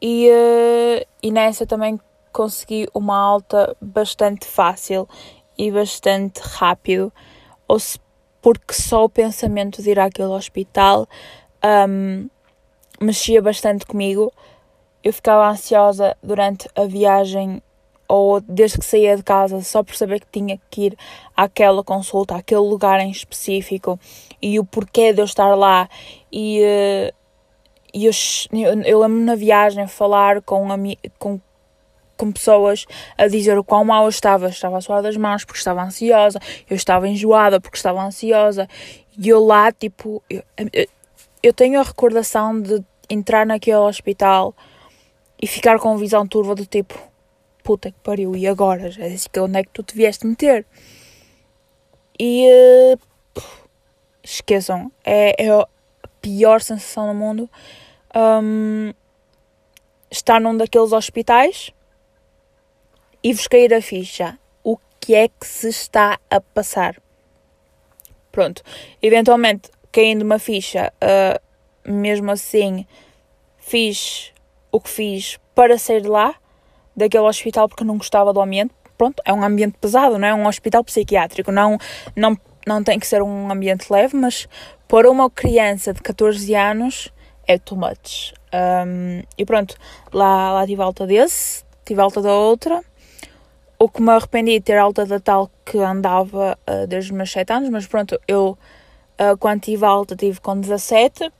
e, 0.00 0.28
uh, 0.28 1.06
e 1.22 1.30
nessa 1.30 1.66
também 1.66 2.00
consegui 2.32 2.88
uma 2.94 3.16
alta 3.16 3.76
bastante 3.80 4.46
fácil 4.46 5.08
e 5.56 5.70
bastante 5.70 6.40
rápido, 6.40 7.12
ou 7.66 7.80
se, 7.80 7.98
porque 8.40 8.72
só 8.72 9.04
o 9.04 9.08
pensamento 9.08 9.82
de 9.82 9.90
ir 9.90 9.98
àquele 9.98 10.28
hospital 10.28 11.08
um, 11.88 12.28
mexia 13.00 13.42
bastante 13.42 13.84
comigo. 13.84 14.32
Eu 15.02 15.12
ficava 15.12 15.50
ansiosa 15.50 16.16
durante 16.22 16.68
a 16.76 16.84
viagem 16.84 17.62
ou 18.08 18.40
desde 18.40 18.78
que 18.78 18.86
saía 18.86 19.16
de 19.16 19.22
casa 19.22 19.60
só 19.60 19.82
por 19.82 19.94
saber 19.94 20.20
que 20.20 20.26
tinha 20.32 20.58
que 20.70 20.86
ir 20.86 20.98
àquela 21.36 21.84
consulta, 21.84 22.34
àquele 22.34 22.62
lugar 22.62 22.98
em 23.00 23.10
específico 23.10 24.00
e 24.40 24.58
o 24.58 24.64
porquê 24.64 25.12
de 25.12 25.20
eu 25.20 25.26
estar 25.26 25.54
lá. 25.54 25.88
E, 26.32 26.62
uh, 26.62 27.14
eu, 27.92 28.10
eu, 28.52 28.82
eu 28.82 29.00
lembro-me 29.00 29.24
na 29.24 29.34
viagem 29.34 29.86
falar 29.86 30.40
com, 30.42 30.66
com, 31.18 31.40
com 32.16 32.32
pessoas 32.32 32.86
a 33.16 33.28
dizer 33.28 33.58
o 33.58 33.64
quão 33.64 33.84
mal 33.84 34.04
eu 34.04 34.08
estava. 34.08 34.48
Estava 34.48 34.78
a 34.78 34.80
suar 34.80 35.02
das 35.02 35.16
mãos 35.16 35.44
porque 35.44 35.58
estava 35.58 35.82
ansiosa, 35.82 36.40
eu 36.68 36.76
estava 36.76 37.06
enjoada 37.06 37.60
porque 37.60 37.76
estava 37.76 38.02
ansiosa. 38.02 38.66
E 39.18 39.28
eu 39.28 39.44
lá, 39.44 39.70
tipo, 39.70 40.22
eu, 40.30 40.42
eu, 40.72 40.86
eu 41.42 41.52
tenho 41.52 41.78
a 41.78 41.82
recordação 41.82 42.58
de 42.60 42.82
entrar 43.10 43.44
naquele 43.44 43.76
hospital 43.76 44.54
e 45.40 45.46
ficar 45.46 45.78
com 45.78 45.96
visão 45.96 46.26
turva 46.26 46.54
do 46.54 46.64
tipo 46.64 47.08
puta 47.68 47.92
que 47.92 47.98
pariu, 48.02 48.34
e 48.34 48.46
agora, 48.46 48.90
Jéssica, 48.90 49.42
onde 49.42 49.58
é 49.58 49.62
que 49.62 49.68
tu 49.68 49.82
te 49.82 49.94
vieste 49.94 50.26
meter? 50.26 50.64
E 52.18 52.48
uh, 52.48 53.42
esqueçam, 54.22 54.90
é, 55.04 55.34
é, 55.38 55.50
a 55.50 55.68
pior 56.22 56.62
sensação 56.62 57.08
do 57.08 57.14
mundo 57.14 57.50
um, 58.42 58.90
estar 60.10 60.40
num 60.40 60.56
daqueles 60.56 60.92
hospitais 60.92 61.70
e 63.22 63.34
vos 63.34 63.46
cair 63.46 63.74
a 63.74 63.82
ficha. 63.82 64.38
O 64.64 64.78
que 64.98 65.14
é 65.14 65.28
que 65.28 65.46
se 65.46 65.68
está 65.68 66.18
a 66.30 66.40
passar? 66.40 66.96
Pronto, 68.32 68.62
eventualmente 69.02 69.70
caindo 69.92 70.22
uma 70.22 70.38
ficha, 70.38 70.90
uh, 71.04 71.38
mesmo 71.86 72.30
assim 72.30 72.86
fiz 73.58 74.32
o 74.72 74.80
que 74.80 74.88
fiz 74.88 75.38
para 75.54 75.76
sair 75.76 76.00
de 76.00 76.08
lá, 76.08 76.34
daquele 76.98 77.24
hospital, 77.24 77.68
porque 77.68 77.84
não 77.84 77.96
gostava 77.96 78.32
do 78.32 78.40
ambiente. 78.40 78.74
Pronto, 78.96 79.22
é 79.24 79.32
um 79.32 79.42
ambiente 79.44 79.78
pesado, 79.80 80.18
não 80.18 80.26
é? 80.26 80.34
Um 80.34 80.46
hospital 80.46 80.82
psiquiátrico, 80.82 81.52
não, 81.52 81.78
não, 82.16 82.36
não 82.66 82.82
tem 82.82 82.98
que 82.98 83.06
ser 83.06 83.22
um 83.22 83.50
ambiente 83.50 83.90
leve, 83.92 84.16
mas 84.16 84.48
para 84.88 85.08
uma 85.08 85.30
criança 85.30 85.94
de 85.94 86.02
14 86.02 86.52
anos 86.54 87.12
é 87.46 87.56
too 87.58 87.78
much. 87.78 88.34
Um, 88.52 89.22
e 89.36 89.44
pronto, 89.44 89.76
lá, 90.12 90.52
lá 90.52 90.66
tive 90.66 90.82
alta 90.82 91.06
desse, 91.06 91.64
tive 91.84 92.00
alta 92.00 92.20
da 92.20 92.34
outra. 92.34 92.82
O 93.78 93.88
que 93.88 94.02
me 94.02 94.10
arrependi 94.10 94.52
de 94.54 94.60
ter 94.60 94.76
alta 94.76 95.06
da 95.06 95.20
tal 95.20 95.48
que 95.64 95.78
andava 95.78 96.58
uh, 96.68 96.86
desde 96.88 97.12
os 97.12 97.16
meus 97.16 97.30
7 97.30 97.52
anos, 97.52 97.68
mas 97.68 97.86
pronto, 97.86 98.20
eu 98.26 98.58
uh, 99.20 99.36
quando 99.38 99.60
tive 99.60 99.84
alta 99.84 100.16
tive 100.16 100.40
com 100.40 100.60
17. 100.60 101.30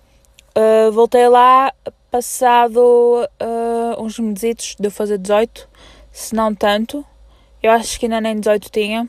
Uh, 0.58 0.88
ah, 0.88 0.90
voltei 0.90 1.28
lá 1.28 1.72
passado 2.10 2.80
uh, 2.80 4.02
uns 4.02 4.18
meses 4.18 4.74
de 4.76 4.88
eu 4.88 4.90
fazer 4.90 5.16
18, 5.16 5.68
se 6.10 6.34
não 6.34 6.52
tanto. 6.52 7.06
Eu 7.62 7.70
acho 7.70 8.00
que 8.00 8.06
ainda 8.06 8.20
nem 8.20 8.40
18 8.40 8.68
tinha. 8.68 9.08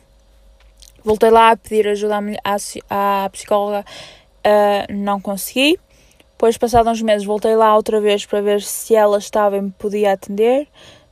Voltei 1.04 1.32
lá 1.32 1.50
a 1.50 1.58
pedir 1.58 1.88
ajuda 1.88 2.20
à, 2.44 3.24
à 3.24 3.30
psicóloga, 3.30 3.84
não 4.90 5.20
consegui. 5.20 5.80
Depois, 6.32 6.58
passados 6.58 6.92
uns 6.92 7.02
meses, 7.02 7.26
voltei 7.26 7.56
lá 7.56 7.76
outra 7.76 8.00
vez 8.00 8.26
para 8.26 8.42
ver 8.42 8.62
se 8.62 8.96
ela 8.96 9.18
estava 9.18 9.58
e 9.58 9.62
me 9.62 9.72
podia 9.72 10.14
atender. 10.14 10.68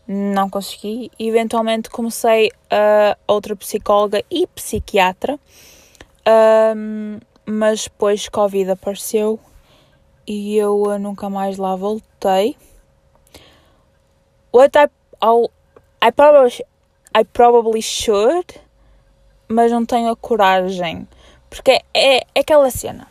Não 0.07 0.49
consegui. 0.49 1.09
Eventualmente 1.17 1.89
comecei 1.89 2.51
a 2.69 3.17
outra 3.27 3.55
psicóloga 3.55 4.23
e 4.29 4.45
psiquiatra. 4.47 5.39
Um, 6.75 7.19
mas 7.45 7.85
depois 7.85 8.27
Covid 8.27 8.71
apareceu 8.71 9.39
e 10.27 10.57
eu 10.57 10.99
nunca 10.99 11.29
mais 11.29 11.57
lá 11.57 11.75
voltei. 11.75 12.57
What 14.53 14.77
I, 14.77 14.89
I 16.03 16.11
probably 16.11 16.65
I 17.15 17.23
probably 17.23 17.81
should 17.81 18.67
mas 19.47 19.71
não 19.71 19.85
tenho 19.85 20.09
a 20.09 20.15
coragem. 20.15 21.07
Porque 21.49 21.71
é, 21.71 21.83
é, 21.93 22.17
é 22.35 22.39
aquela 22.39 22.69
cena. 22.69 23.07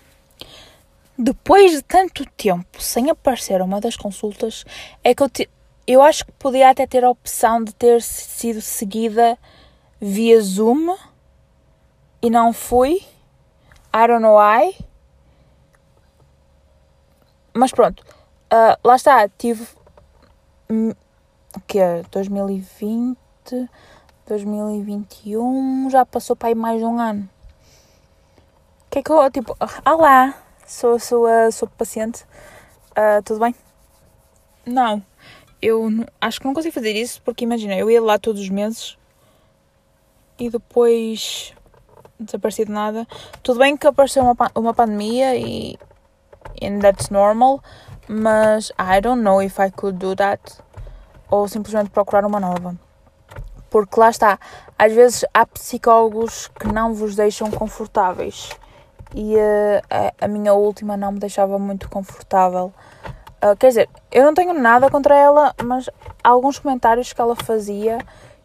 Depois 1.19 1.73
de 1.73 1.83
tanto 1.83 2.27
tempo 2.37 2.83
sem 2.83 3.09
aparecer 3.09 3.63
uma 3.63 3.81
das 3.81 3.97
consultas, 3.97 4.65
é 5.03 5.15
que 5.15 5.23
eu, 5.23 5.31
te, 5.31 5.49
eu 5.87 6.03
acho 6.03 6.27
que 6.27 6.33
podia 6.33 6.69
até 6.69 6.87
ter 6.87 7.05
a 7.05 7.11
opção 7.11 7.65
de 7.65 7.75
ter 7.75 8.03
sido 8.03 8.61
seguida 8.61 9.39
via 9.99 10.39
Zoom 10.41 10.95
e 12.21 12.29
não 12.29 12.53
fui. 12.53 13.03
I 13.95 14.07
don't 14.07 14.21
know 14.21 14.37
why. 14.37 14.77
Mas 17.57 17.73
pronto, 17.73 18.05
uh, 18.53 18.77
lá 18.85 18.97
está, 18.97 19.27
tive. 19.31 19.67
Que 21.67 21.79
é? 21.79 22.03
2020, 22.11 23.17
2021, 24.27 25.89
já 25.89 26.05
passou 26.05 26.37
para 26.37 26.49
aí 26.49 26.55
mais 26.55 26.79
de 26.79 26.85
um 26.85 27.01
ano. 27.01 27.27
O 28.87 28.91
que 28.91 28.99
é 28.99 29.03
que 29.03 29.11
eu, 29.11 29.31
tipo, 29.31 29.57
ah 29.59 29.97
lá, 29.97 30.35
sou, 30.67 30.99
sou, 30.99 31.25
uh, 31.25 31.51
sou 31.51 31.67
paciente, 31.69 32.25
uh, 32.91 33.23
tudo 33.25 33.41
bem? 33.41 33.55
Não, 34.67 35.03
eu 35.63 35.89
acho 36.21 36.41
que 36.41 36.47
não 36.47 36.53
consigo 36.53 36.75
fazer 36.75 36.93
isso 36.93 37.23
porque 37.23 37.45
imagina, 37.45 37.75
eu 37.75 37.91
ia 37.91 38.03
lá 38.03 38.19
todos 38.19 38.43
os 38.43 38.51
meses 38.51 38.99
e 40.39 40.51
depois 40.51 41.55
desapareci 42.21 42.67
de 42.67 42.73
nada. 42.73 43.07
Tudo 43.43 43.61
bem 43.61 43.79
que 43.79 43.87
apareceu 43.87 44.23
uma, 44.23 44.37
uma 44.55 44.75
pandemia 44.75 45.37
e 45.37 45.79
and 46.63 46.81
that's 46.81 47.11
normal, 47.11 47.63
mas 48.09 48.73
I 48.79 49.01
don't 49.01 49.23
know 49.23 49.43
if 49.43 49.59
I 49.59 49.71
could 49.71 49.99
do 49.99 50.15
that 50.17 50.41
ou 51.31 51.49
simplesmente 51.49 51.91
procurar 51.91 52.25
uma 52.25 52.41
nova. 52.41 52.75
Porque 53.71 53.99
lá 53.99 54.11
está, 54.11 54.39
às 54.79 54.93
vezes 54.93 55.25
há 55.35 55.45
psicólogos 55.47 56.49
que 56.49 56.69
não 56.69 56.95
vos 56.95 57.17
deixam 57.17 57.51
confortáveis 57.51 58.51
e 59.15 59.37
uh, 59.37 59.83
a, 59.91 60.25
a, 60.25 60.29
minha 60.29 60.53
última 60.53 60.97
não 60.97 61.13
me 61.13 61.19
deixava 61.19 61.59
muito 61.59 61.89
confortável. 61.89 62.73
Uh, 63.43 63.57
quer 63.57 63.69
dizer, 63.69 63.89
eu 64.11 64.25
não 64.25 64.35
tenho 64.35 64.53
nada 64.55 64.91
contra 64.91 65.17
ela, 65.17 65.55
mas 65.63 65.89
há 66.23 66.29
alguns 66.29 66.59
comentários 66.59 67.13
que 67.13 67.21
ela 67.21 67.37
fazia 67.37 67.99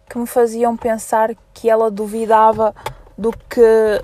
que 0.09 0.17
me 0.17 0.27
faziam 0.27 0.75
pensar 0.75 1.29
que 1.53 1.69
ela 1.69 1.89
duvidava 1.89 2.75
do 3.17 3.31
que 3.31 4.01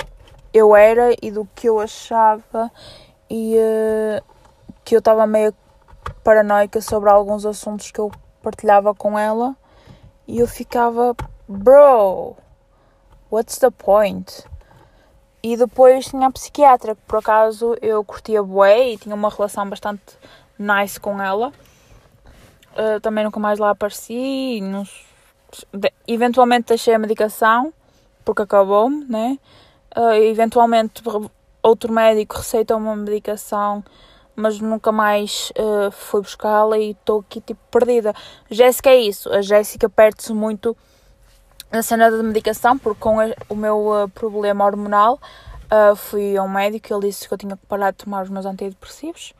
eu 0.53 0.75
era 0.75 1.13
e 1.21 1.29
do 1.29 1.47
que 1.53 1.67
eu 1.67 1.79
achava 1.79 2.71
e 3.29 3.55
uh, 3.57 4.23
que 4.83 4.95
eu 4.95 4.99
estava 4.99 5.27
meio 5.27 5.53
paranoica 6.23 6.81
sobre 6.81 7.09
alguns 7.09 7.45
assuntos 7.45 7.91
que 7.91 7.99
eu 7.99 8.11
partilhava 8.41 8.93
com 8.93 9.17
ela 9.17 9.55
e 10.27 10.39
eu 10.39 10.47
ficava, 10.47 11.15
bro, 11.47 12.35
what's 13.31 13.57
the 13.57 13.69
point? 13.69 14.43
E 15.41 15.55
depois 15.55 16.07
tinha 16.07 16.27
a 16.27 16.31
psiquiatra, 16.31 16.95
que 16.95 17.01
por 17.07 17.19
acaso 17.19 17.77
eu 17.81 18.03
curtia 18.03 18.43
bué 18.43 18.89
e 18.89 18.97
tinha 18.97 19.15
uma 19.15 19.29
relação 19.29 19.69
bastante 19.69 20.17
nice 20.59 20.99
com 20.99 21.21
ela. 21.21 21.53
Uh, 22.73 22.99
também 23.01 23.23
nunca 23.23 23.39
mais 23.39 23.59
lá 23.59 23.69
apareci. 23.69 24.61
De, 25.73 25.93
eventualmente 26.07 26.67
deixei 26.67 26.93
a 26.93 26.99
medicação, 26.99 27.73
porque 28.25 28.41
acabou-me, 28.41 29.05
né? 29.05 29.39
Uh, 29.95 30.13
eventualmente 30.13 31.01
outro 31.67 31.91
médico 31.91 32.37
receita 32.37 32.75
uma 32.75 32.95
medicação, 32.95 33.83
mas 34.35 34.59
nunca 34.59 34.91
mais 34.91 35.51
uh, 35.57 35.91
fui 35.91 36.21
buscá-la 36.21 36.77
e 36.77 36.91
estou 36.91 37.21
aqui 37.21 37.41
tipo 37.41 37.59
perdida. 37.71 38.13
Jéssica 38.49 38.89
é 38.89 38.97
isso, 38.97 39.31
a 39.31 39.41
Jéssica 39.41 39.89
perde-se 39.89 40.33
muito 40.33 40.75
na 41.71 41.81
cena 41.81 42.09
da 42.09 42.23
medicação, 42.23 42.77
porque 42.77 42.99
com 42.99 43.17
o 43.49 43.55
meu 43.55 44.03
uh, 44.03 44.09
problema 44.09 44.65
hormonal 44.65 45.19
uh, 45.65 45.95
fui 45.95 46.37
a 46.37 46.43
um 46.43 46.49
médico 46.49 46.87
e 46.91 46.93
ele 46.93 47.07
disse 47.07 47.27
que 47.27 47.33
eu 47.33 47.37
tinha 47.37 47.57
que 47.57 47.65
parar 47.65 47.91
de 47.91 47.97
tomar 47.97 48.23
os 48.23 48.29
meus 48.29 48.45
antidepressivos. 48.45 49.33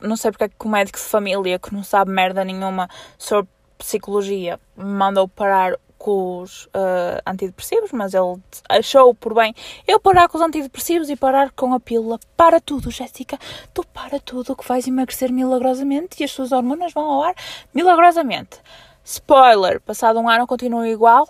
Não 0.00 0.16
sei 0.16 0.30
porque 0.30 0.44
é 0.44 0.48
que 0.48 0.54
o 0.64 0.68
médico 0.68 0.98
de 0.98 1.04
família, 1.04 1.58
que 1.58 1.74
não 1.74 1.82
sabe 1.82 2.10
merda 2.10 2.44
nenhuma 2.44 2.88
sobre 3.18 3.50
psicologia, 3.78 4.60
me 4.76 4.84
mandou 4.84 5.26
parar 5.26 5.76
com 6.02 6.40
os 6.40 6.64
uh, 6.66 7.22
antidepressivos, 7.24 7.92
mas 7.92 8.12
ele 8.12 8.42
achou 8.68 9.14
por 9.14 9.34
bem 9.34 9.54
eu 9.86 10.00
parar 10.00 10.28
com 10.28 10.36
os 10.36 10.42
antidepressivos 10.42 11.08
e 11.08 11.14
parar 11.14 11.52
com 11.52 11.72
a 11.72 11.78
pílula. 11.78 12.18
Para 12.36 12.60
tudo, 12.60 12.90
Jéssica, 12.90 13.38
tu 13.72 13.86
para 13.86 14.18
tudo 14.18 14.56
que 14.56 14.66
vais 14.66 14.84
emagrecer 14.88 15.32
milagrosamente 15.32 16.20
e 16.20 16.24
as 16.24 16.34
tuas 16.34 16.50
hormonas 16.50 16.92
vão 16.92 17.04
ao 17.04 17.22
ar 17.22 17.34
milagrosamente. 17.72 18.60
Spoiler, 19.04 19.80
passado 19.80 20.18
um 20.18 20.28
ano 20.28 20.44
continua 20.44 20.88
igual, 20.88 21.28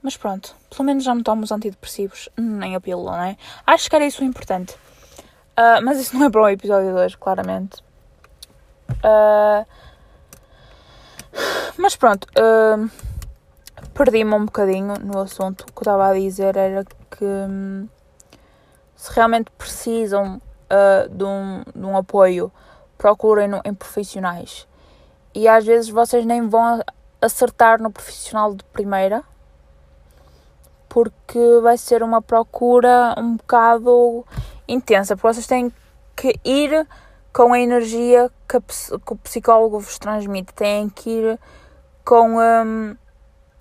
mas 0.00 0.16
pronto, 0.16 0.54
pelo 0.70 0.84
menos 0.84 1.02
já 1.02 1.12
não 1.12 1.24
tomo 1.24 1.42
os 1.42 1.50
antidepressivos, 1.50 2.28
nem 2.38 2.76
a 2.76 2.80
pílula, 2.80 3.16
não 3.16 3.24
é? 3.24 3.36
Acho 3.66 3.90
que 3.90 3.96
era 3.96 4.06
isso 4.06 4.22
o 4.22 4.24
importante. 4.24 4.74
Uh, 5.58 5.82
mas 5.82 5.98
isso 5.98 6.16
não 6.16 6.26
é 6.26 6.30
para 6.30 6.42
o 6.42 6.48
episódio 6.48 6.94
de 6.94 7.00
hoje, 7.00 7.18
claramente. 7.18 7.82
Uh, 8.88 9.66
mas 11.76 11.96
pronto. 11.96 12.28
Uh, 12.38 12.88
perdi-me 13.94 14.34
um 14.34 14.44
bocadinho 14.46 14.94
no 15.00 15.18
assunto. 15.20 15.62
O 15.62 15.66
que 15.66 15.78
eu 15.78 15.82
estava 15.82 16.08
a 16.08 16.14
dizer 16.14 16.56
era 16.56 16.84
que 17.10 17.24
hum, 17.24 17.88
se 18.96 19.12
realmente 19.12 19.50
precisam 19.58 20.40
uh, 20.70 21.08
de, 21.08 21.24
um, 21.24 21.62
de 21.74 21.84
um 21.84 21.96
apoio, 21.96 22.52
procurem 22.96 23.48
no, 23.48 23.60
em 23.64 23.74
profissionais. 23.74 24.66
E 25.34 25.48
às 25.48 25.64
vezes 25.64 25.88
vocês 25.88 26.24
nem 26.24 26.48
vão 26.48 26.80
acertar 27.20 27.80
no 27.82 27.90
profissional 27.90 28.54
de 28.54 28.64
primeira, 28.64 29.22
porque 30.88 31.60
vai 31.62 31.78
ser 31.78 32.02
uma 32.02 32.20
procura 32.20 33.14
um 33.18 33.36
bocado 33.36 34.24
intensa, 34.68 35.16
porque 35.16 35.34
vocês 35.34 35.46
têm 35.46 35.72
que 36.14 36.38
ir 36.44 36.86
com 37.32 37.52
a 37.54 37.58
energia 37.58 38.30
que, 38.46 38.56
a, 38.56 38.60
que 38.60 39.12
o 39.12 39.16
psicólogo 39.16 39.80
vos 39.80 39.98
transmite, 39.98 40.52
têm 40.52 40.88
que 40.88 41.10
ir 41.10 41.40
com. 42.04 42.38
Um, 42.38 42.96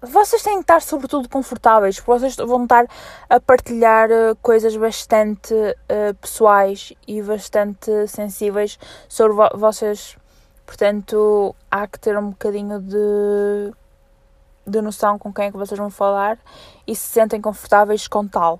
vocês 0.02 0.42
têm 0.42 0.56
que 0.56 0.62
estar 0.62 0.82
sobretudo 0.82 1.30
confortáveis, 1.30 2.00
porque 2.00 2.20
vocês 2.20 2.36
vão 2.36 2.64
estar 2.64 2.88
a 3.30 3.40
partilhar 3.40 4.10
uh, 4.10 4.36
coisas 4.42 4.76
bastante 4.76 5.54
uh, 5.54 6.14
pessoais 6.20 6.92
e 7.08 7.22
bastante 7.22 8.08
sensíveis 8.08 8.80
sobre 9.08 9.34
vo 9.34 9.50
vocês. 9.54 10.18
Portanto, 10.66 11.56
há 11.70 11.86
que 11.86 12.00
ter 12.00 12.18
um 12.18 12.32
bocadinho 12.32 12.82
de, 12.82 13.74
de 14.66 14.82
noção 14.82 15.20
com 15.20 15.32
quem 15.32 15.46
é 15.46 15.52
que 15.52 15.58
vocês 15.58 15.78
vão 15.78 15.92
falar 15.92 16.40
e 16.88 16.96
se 16.96 17.08
sentem 17.08 17.40
confortáveis 17.40 18.08
com 18.08 18.28
tal. 18.28 18.60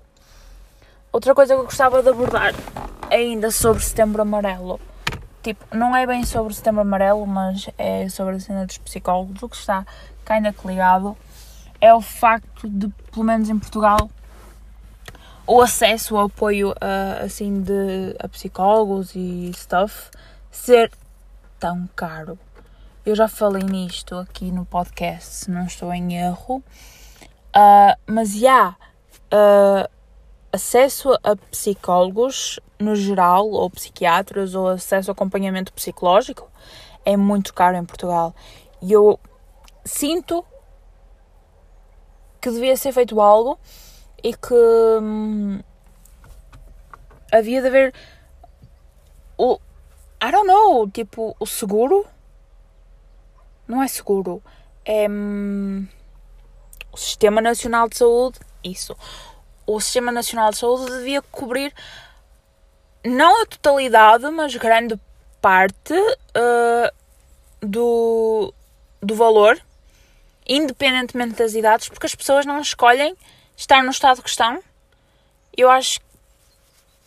Outra 1.12 1.34
coisa 1.34 1.54
que 1.54 1.60
eu 1.60 1.64
gostava 1.64 2.02
de 2.02 2.08
abordar 2.08 2.54
ainda 3.10 3.50
sobre 3.50 3.82
Setembro 3.82 4.22
Amarelo. 4.22 4.78
Tipo, 5.42 5.76
não 5.76 5.96
é 5.96 6.06
bem 6.06 6.24
sobre 6.24 6.54
Setembro 6.54 6.82
Amarelo, 6.82 7.26
mas 7.26 7.68
é 7.76 8.08
sobre 8.08 8.36
a 8.36 8.40
cena 8.40 8.64
dos 8.64 8.78
psicólogos, 8.78 9.42
o 9.42 9.48
que 9.48 9.56
está 9.56 9.84
ainda 10.26 10.54
ligado 10.64 11.16
é 11.82 11.92
o 11.92 12.00
facto 12.00 12.68
de, 12.70 12.88
pelo 13.10 13.24
menos 13.24 13.50
em 13.50 13.58
Portugal, 13.58 14.08
o 15.44 15.60
acesso 15.60 16.16
ao 16.16 16.26
apoio 16.26 16.72
a, 16.80 17.24
assim 17.24 17.60
de 17.60 18.14
a 18.20 18.28
psicólogos 18.28 19.16
e 19.16 19.50
stuff 19.52 20.08
ser 20.48 20.92
tão 21.58 21.88
caro. 21.96 22.38
Eu 23.04 23.16
já 23.16 23.26
falei 23.26 23.64
nisto 23.64 24.14
aqui 24.14 24.52
no 24.52 24.64
podcast, 24.64 25.34
se 25.34 25.50
não 25.50 25.64
estou 25.64 25.92
em 25.92 26.14
erro, 26.14 26.58
uh, 26.58 27.98
mas 28.06 28.32
já 28.32 28.70
uh, 28.70 29.90
acesso 30.52 31.12
a 31.24 31.34
psicólogos 31.50 32.60
no 32.78 32.94
geral, 32.94 33.50
ou 33.50 33.68
psiquiatras, 33.68 34.54
ou 34.54 34.68
acesso 34.68 35.10
a 35.10 35.12
acompanhamento 35.12 35.72
psicológico 35.72 36.48
é 37.04 37.16
muito 37.16 37.52
caro 37.52 37.76
em 37.76 37.84
Portugal. 37.84 38.32
E 38.80 38.92
eu 38.92 39.18
sinto 39.84 40.44
que 42.42 42.50
devia 42.50 42.76
ser 42.76 42.92
feito 42.92 43.20
algo 43.20 43.56
e 44.22 44.34
que 44.34 44.52
hum, 45.00 45.60
havia 47.32 47.62
de 47.62 47.68
haver 47.68 47.94
o 49.38 49.60
I 50.22 50.30
don't 50.30 50.46
know, 50.46 50.90
tipo, 50.90 51.36
o 51.38 51.46
seguro 51.46 52.04
não 53.66 53.82
é 53.82 53.86
seguro, 53.86 54.42
é 54.84 55.08
hum, 55.08 55.86
o 56.92 56.96
Sistema 56.96 57.40
Nacional 57.40 57.88
de 57.88 57.96
Saúde, 57.96 58.40
isso. 58.62 58.96
O 59.64 59.80
Sistema 59.80 60.10
Nacional 60.12 60.50
de 60.50 60.58
Saúde 60.58 60.90
devia 60.90 61.22
cobrir 61.22 61.72
não 63.04 63.42
a 63.42 63.46
totalidade, 63.46 64.28
mas 64.30 64.54
grande 64.56 65.00
parte 65.40 65.94
uh, 65.94 66.92
do, 67.60 68.52
do 69.00 69.14
valor 69.14 69.60
independentemente 70.54 71.34
das 71.34 71.54
idades, 71.54 71.88
porque 71.88 72.06
as 72.06 72.14
pessoas 72.14 72.44
não 72.44 72.60
escolhem 72.60 73.16
estar 73.56 73.82
no 73.82 73.90
estado 73.90 74.22
que 74.22 74.28
estão. 74.28 74.62
Eu 75.56 75.70
acho 75.70 76.00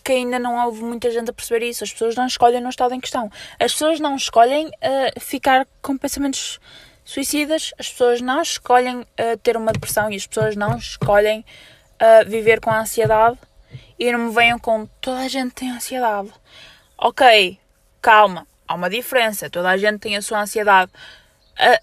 que 0.04 0.12
ainda 0.12 0.38
não 0.38 0.64
houve 0.64 0.84
muita 0.84 1.10
gente 1.10 1.30
a 1.30 1.34
perceber 1.34 1.66
isso. 1.66 1.84
As 1.84 1.92
pessoas 1.92 2.16
não 2.16 2.28
escolhem 2.28 2.62
no 2.62 2.70
estado 2.70 2.94
em 2.94 3.00
que 3.00 3.08
estão. 3.08 3.32
As 3.60 3.74
pessoas 3.74 4.00
não 4.00 4.16
escolhem 4.16 4.68
uh, 4.68 5.20
ficar 5.20 5.68
com 5.82 5.98
pensamentos 5.98 6.60
suicidas, 7.04 7.74
as 7.78 7.90
pessoas 7.90 8.22
não 8.22 8.42
escolhem 8.42 9.02
uh, 9.02 9.38
ter 9.42 9.58
uma 9.58 9.72
depressão 9.72 10.12
e 10.12 10.16
as 10.16 10.26
pessoas 10.26 10.56
não 10.56 10.78
escolhem 10.78 11.44
uh, 12.02 12.30
viver 12.30 12.60
com 12.60 12.72
ansiedade 12.72 13.38
e 13.98 14.12
não 14.12 14.20
me 14.20 14.34
venham 14.34 14.60
com 14.60 14.86
toda 15.02 15.20
a 15.20 15.28
gente 15.28 15.54
tem 15.54 15.72
ansiedade. 15.72 16.32
Ok, 16.98 17.60
calma, 18.02 18.48
há 18.68 18.74
uma 18.74 18.90
diferença. 18.90 19.50
Toda 19.50 19.70
a 19.70 19.78
gente 19.78 20.00
tem 20.00 20.16
a 20.16 20.22
sua 20.22 20.42
ansiedade. 20.42 20.92
A, 21.58 21.80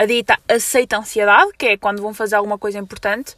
a, 0.00 0.06
dita 0.06 0.38
aceita 0.48 0.96
a 0.96 1.00
ansiedade, 1.00 1.52
que 1.58 1.66
é 1.66 1.76
quando 1.76 2.00
vão 2.00 2.14
fazer 2.14 2.36
alguma 2.36 2.58
coisa 2.58 2.78
importante, 2.78 3.36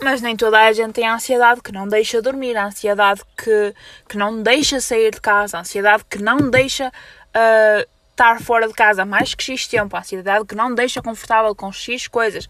mas 0.00 0.22
nem 0.22 0.34
toda 0.34 0.58
a 0.58 0.72
gente 0.72 0.94
tem 0.94 1.06
a 1.06 1.14
ansiedade 1.14 1.60
que 1.60 1.70
não 1.70 1.86
deixa 1.86 2.22
dormir, 2.22 2.56
a 2.56 2.66
ansiedade 2.66 3.20
que, 3.36 3.74
que 4.08 4.16
não 4.16 4.42
deixa 4.42 4.80
sair 4.80 5.12
de 5.12 5.20
casa, 5.20 5.58
a 5.58 5.60
ansiedade 5.60 6.04
que 6.08 6.18
não 6.18 6.50
deixa 6.50 6.88
uh, 6.88 7.88
estar 8.10 8.40
fora 8.40 8.66
de 8.66 8.74
casa 8.74 9.04
mais 9.04 9.34
que 9.34 9.44
X 9.44 9.66
tempo, 9.68 9.94
a 9.94 10.00
ansiedade 10.00 10.46
que 10.46 10.54
não 10.54 10.74
deixa 10.74 11.02
confortável 11.02 11.54
com 11.54 11.70
X 11.70 12.08
coisas 12.08 12.48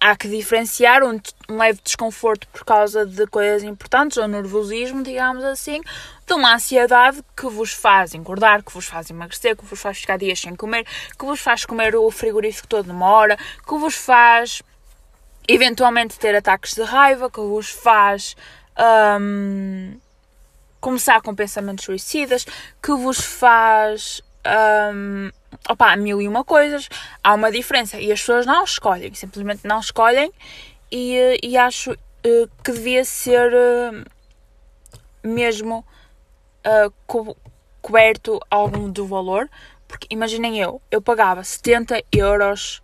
há 0.00 0.16
que 0.16 0.28
diferenciar 0.28 1.02
um, 1.02 1.20
um, 1.48 1.56
leve 1.56 1.80
desconforto 1.82 2.46
por 2.48 2.64
causa 2.64 3.04
de 3.04 3.26
coisas 3.26 3.62
importantes, 3.62 4.16
ou 4.16 4.28
nervosismo, 4.28 5.02
digamos 5.02 5.44
assim, 5.44 5.80
de 6.26 6.34
uma 6.34 6.54
ansiedade 6.54 7.22
que 7.36 7.46
vos 7.46 7.72
faz 7.72 8.14
engordar, 8.14 8.62
que 8.62 8.72
vos 8.72 8.86
faz 8.86 9.10
emagrecer, 9.10 9.56
que 9.56 9.64
vos 9.64 9.80
faz 9.80 9.98
ficar 9.98 10.18
dias 10.18 10.40
sem 10.40 10.54
comer, 10.54 10.86
que 11.18 11.24
vos 11.24 11.40
faz 11.40 11.64
comer 11.64 11.96
o 11.96 12.10
frigorífico 12.10 12.68
todo 12.68 12.86
numa 12.86 13.10
hora, 13.10 13.36
que 13.36 13.78
vos 13.78 13.94
faz 13.94 14.62
eventualmente 15.46 16.18
ter 16.18 16.36
ataques 16.36 16.74
de 16.74 16.82
raiva, 16.82 17.30
que 17.30 17.40
vos 17.40 17.70
faz 17.70 18.36
um, 19.20 19.98
começar 20.80 21.20
com 21.22 21.34
pensamentos 21.34 21.84
suicidas, 21.84 22.44
que 22.82 22.92
vos 22.92 23.18
faz 23.18 24.22
um, 24.94 25.30
opá, 25.68 25.96
mil 25.96 26.20
e 26.20 26.28
uma 26.28 26.44
coisas, 26.44 26.88
há 27.22 27.34
uma 27.34 27.50
diferença 27.50 28.00
e 28.00 28.12
as 28.12 28.20
pessoas 28.20 28.46
não 28.46 28.64
escolhem, 28.64 29.12
simplesmente 29.14 29.66
não 29.66 29.80
escolhem 29.80 30.32
e, 30.90 31.38
e 31.42 31.56
acho 31.56 31.92
uh, 31.92 32.50
que 32.64 32.72
devia 32.72 33.04
ser 33.04 33.52
uh, 33.52 34.04
mesmo 35.22 35.84
uh, 36.66 36.92
co 37.06 37.36
coberto 37.80 38.40
algum 38.50 38.90
do 38.90 39.06
valor, 39.06 39.48
porque 39.86 40.06
imaginem 40.10 40.58
eu, 40.58 40.82
eu 40.90 41.00
pagava 41.00 41.42
70 41.42 42.02
euros 42.12 42.82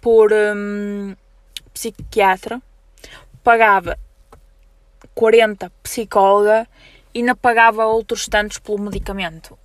por 0.00 0.32
um, 0.32 1.14
psiquiatra, 1.74 2.62
pagava 3.42 3.98
40 5.14 5.70
psicóloga 5.82 6.66
e 7.12 7.22
não 7.22 7.34
pagava 7.34 7.84
outros 7.84 8.26
tantos 8.26 8.58
pelo 8.58 8.78
medicamento. 8.78 9.58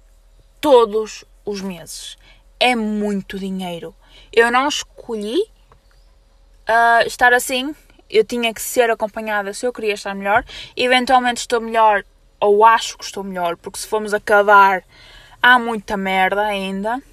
Todos 0.60 1.24
os 1.46 1.62
meses 1.62 2.18
é 2.64 2.78
muito 2.78 3.38
dinheiro. 3.38 3.94
Eu 4.32 4.50
não 4.50 4.70
escolhi 4.70 5.42
uh, 5.42 7.06
estar 7.06 7.34
assim. 7.34 7.76
Eu 8.10 8.24
tinha 8.24 8.54
que 8.54 8.62
ser 8.62 8.90
acompanhada 8.90 9.54
se 9.54 9.66
eu 9.66 9.74
queria 9.74 9.96
estar 9.96 10.16
melhor. 10.16 10.46
Eventualmente 10.74 11.42
estou 11.42 11.60
melhor, 11.60 12.06
ou 12.40 12.64
acho 12.64 12.98
que 12.98 13.04
estou 13.04 13.22
melhor, 13.22 13.58
porque 13.58 13.80
se 13.80 13.86
formos 13.86 14.14
acabar, 14.14 14.82
há 15.42 15.60
muita 15.60 15.98
merda 15.98 16.42
ainda. 16.42 17.04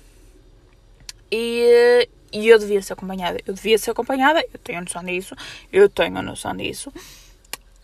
E, 1.32 2.08
e 2.32 2.48
eu 2.48 2.56
devia 2.56 2.80
ser 2.80 2.92
acompanhada. 2.92 3.40
Eu 3.44 3.52
devia 3.52 3.76
ser 3.76 3.90
acompanhada, 3.90 4.40
eu 4.54 4.58
tenho 4.60 4.80
noção 4.80 5.02
disso. 5.02 5.34
Eu 5.72 5.88
tenho 5.88 6.22
noção 6.22 6.56
disso. 6.56 6.90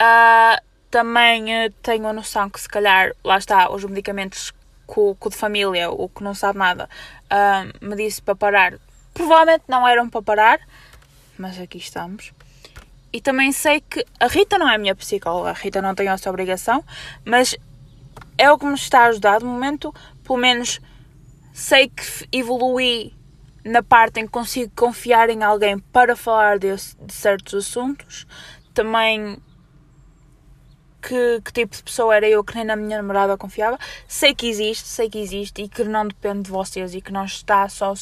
Uh, 0.01 0.63
também 0.89 1.67
uh, 1.67 1.73
tenho 1.83 2.07
a 2.07 2.13
noção 2.13 2.49
que 2.49 2.61
se 2.61 2.69
calhar, 2.69 3.13
lá 3.25 3.39
está, 3.39 3.69
os 3.73 3.83
medicamentos 3.83 4.55
que 4.87 5.01
o, 5.01 5.17
de 5.29 5.37
família, 5.37 5.91
o 5.91 6.09
que 6.09 6.23
não 6.23 6.35
sabe 6.35 6.59
nada, 6.59 6.89
uh, 7.25 7.87
me 7.87 7.97
disse 7.97 8.23
para 8.23 8.37
parar. 8.37 8.75
Provavelmente 9.13 9.65
não 9.69 9.87
eram 9.87 10.09
para 10.09 10.23
parar, 10.23 10.61
mas 11.39 11.59
aqui 11.59 11.79
estamos. 11.79 12.33
E 13.13 13.21
também 13.21 13.51
sei 13.53 13.81
que 13.81 14.05
a 14.21 14.27
Rita 14.27 14.59
não 14.59 14.69
é 14.69 14.75
a 14.75 14.79
minha 14.79 14.95
psicóloga, 14.95 15.51
a 15.51 15.55
Rita 15.55 15.81
não 15.81 15.95
tem 15.95 16.09
essa 16.09 16.29
obrigação, 16.29 16.85
mas 17.25 17.57
é 18.37 18.51
o 18.51 18.59
que 18.59 18.67
me 18.67 18.75
está 18.75 19.01
a 19.01 19.07
ajudar. 19.07 19.39
De 19.39 19.45
momento, 19.45 19.95
pelo 20.23 20.39
menos 20.39 20.81
sei 21.53 21.89
que 21.89 22.29
evolui 22.31 23.15
na 23.65 23.83
parte 23.83 24.21
em 24.21 24.27
que 24.27 24.31
consigo 24.31 24.71
confiar 24.77 25.31
em 25.31 25.43
alguém 25.43 25.79
para 25.79 26.15
falar 26.15 26.59
de, 26.59 26.69
de 26.77 27.13
certos 27.13 27.55
assuntos. 27.67 28.27
Também 28.75 29.39
que, 31.07 31.41
que 31.41 31.53
tipo 31.53 31.77
de 31.77 31.83
pessoa 31.85 32.17
era 32.17 32.29
eu 32.29 32.43
que 32.43 32.57
nem 32.57 32.65
na 32.65 32.75
minha 32.75 32.97
namorada 32.97 33.37
confiava. 33.37 33.79
Sei 34.09 34.35
que 34.35 34.49
existe, 34.49 34.89
sei 34.89 35.09
que 35.09 35.19
existe 35.19 35.63
e 35.63 35.69
que 35.69 35.85
não 35.85 36.09
depende 36.09 36.43
de 36.43 36.51
vocês 36.51 36.95
e 36.95 37.01
que 37.01 37.13
não 37.13 37.25
está 37.25 37.69
só 37.69 37.95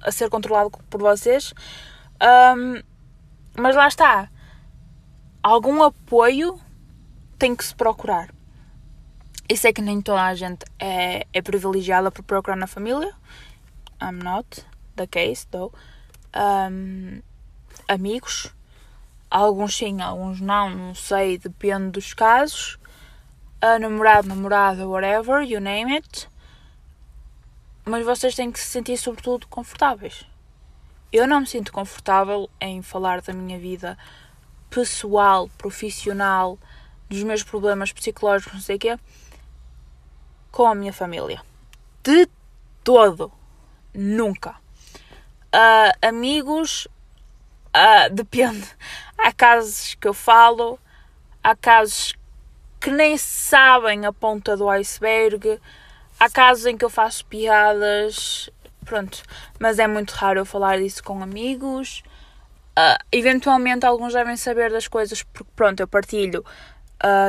a 0.00 0.12
ser 0.12 0.30
controlado 0.30 0.70
por 0.88 1.00
vocês. 1.00 1.52
Um, 2.22 2.80
mas 3.60 3.74
lá 3.74 3.88
está. 3.88 4.30
Algum 5.42 5.82
apoio 5.82 6.60
tem 7.38 7.56
que 7.56 7.64
se 7.64 7.74
procurar. 7.74 8.30
E 9.48 9.56
sei 9.56 9.72
que 9.72 9.82
nem 9.82 10.00
toda 10.00 10.22
a 10.22 10.34
gente 10.34 10.64
é, 10.78 11.26
é 11.32 11.42
privilegiada 11.42 12.12
por 12.12 12.22
procurar 12.22 12.56
na 12.56 12.66
família. 12.68 13.12
I'm 14.00 14.22
not 14.22 14.64
the 14.94 15.06
case, 15.08 15.46
though. 15.50 15.72
Um, 16.36 17.20
amigos 17.88 18.54
Alguns 19.30 19.76
sim, 19.76 20.00
alguns 20.00 20.40
não, 20.40 20.70
não 20.70 20.94
sei, 20.94 21.38
depende 21.38 21.90
dos 21.90 22.14
casos. 22.14 22.78
A 23.60 23.78
namorado, 23.78 24.28
namorada, 24.28 24.88
whatever, 24.88 25.42
you 25.42 25.60
name 25.60 25.94
it. 25.94 26.28
Mas 27.84 28.04
vocês 28.04 28.34
têm 28.34 28.50
que 28.50 28.60
se 28.60 28.66
sentir, 28.66 28.96
sobretudo, 28.96 29.46
confortáveis. 29.48 30.24
Eu 31.12 31.26
não 31.26 31.40
me 31.40 31.46
sinto 31.46 31.72
confortável 31.72 32.48
em 32.60 32.82
falar 32.82 33.20
da 33.22 33.32
minha 33.32 33.58
vida 33.58 33.98
pessoal, 34.70 35.48
profissional, 35.56 36.58
dos 37.08 37.22
meus 37.22 37.42
problemas 37.42 37.92
psicológicos, 37.92 38.54
não 38.54 38.60
sei 38.60 38.76
o 38.76 38.78
quê, 38.78 38.98
com 40.50 40.66
a 40.66 40.74
minha 40.74 40.92
família. 40.92 41.42
De 42.02 42.28
todo. 42.84 43.32
Nunca. 43.94 44.56
Uh, 45.54 46.06
amigos, 46.06 46.86
uh, 47.78 48.14
depende. 48.14 48.66
Há 49.16 49.32
casos 49.32 49.94
que 49.94 50.08
eu 50.08 50.14
falo, 50.14 50.78
há 51.42 51.54
casos 51.54 52.14
que 52.80 52.90
nem 52.90 53.16
sabem 53.16 54.06
a 54.06 54.12
ponta 54.12 54.56
do 54.56 54.68
iceberg, 54.68 55.60
há 56.18 56.30
casos 56.30 56.66
em 56.66 56.76
que 56.76 56.84
eu 56.84 56.90
faço 56.90 57.24
piadas, 57.26 58.50
pronto, 58.84 59.22
mas 59.58 59.78
é 59.78 59.86
muito 59.86 60.12
raro 60.12 60.40
eu 60.40 60.44
falar 60.44 60.78
disso 60.78 61.02
com 61.02 61.22
amigos. 61.22 62.02
Uh, 62.78 62.96
eventualmente 63.10 63.84
alguns 63.84 64.12
devem 64.12 64.36
saber 64.36 64.70
das 64.70 64.86
coisas 64.86 65.24
porque 65.24 65.50
pronto, 65.56 65.80
eu 65.80 65.88
partilho 65.88 66.44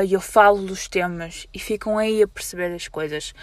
e 0.04 0.08
uh, 0.08 0.14
eu 0.14 0.22
falo 0.22 0.62
dos 0.62 0.88
temas 0.88 1.48
e 1.52 1.60
ficam 1.60 1.98
aí 1.98 2.22
a 2.22 2.28
perceber 2.28 2.74
as 2.74 2.88
coisas. 2.88 3.34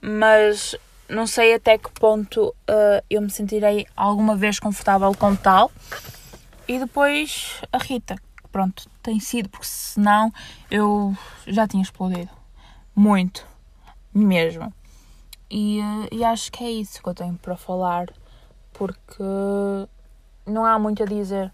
Mas 0.00 0.74
não 1.08 1.26
sei 1.26 1.54
até 1.54 1.78
que 1.78 1.90
ponto 1.92 2.48
uh, 2.48 3.04
eu 3.08 3.20
me 3.22 3.30
sentirei 3.30 3.86
alguma 3.96 4.34
vez 4.34 4.58
confortável 4.58 5.14
com 5.14 5.36
tal. 5.36 5.70
E 6.68 6.78
depois 6.78 7.60
a 7.72 7.78
Rita, 7.78 8.16
pronto, 8.50 8.88
tem 9.02 9.18
sido, 9.18 9.48
porque 9.48 9.66
senão 9.66 10.32
eu 10.70 11.16
já 11.46 11.66
tinha 11.66 11.82
explodido. 11.82 12.30
Muito. 12.94 13.46
Mesmo. 14.14 14.72
E, 15.50 15.80
eh, 15.80 16.08
e 16.12 16.24
acho 16.24 16.52
que 16.52 16.62
é 16.62 16.70
isso 16.70 17.02
que 17.02 17.08
eu 17.08 17.14
tenho 17.14 17.34
para 17.34 17.56
falar, 17.56 18.06
porque 18.72 19.22
não 20.46 20.64
há 20.64 20.78
muito 20.78 21.02
a 21.02 21.06
dizer. 21.06 21.52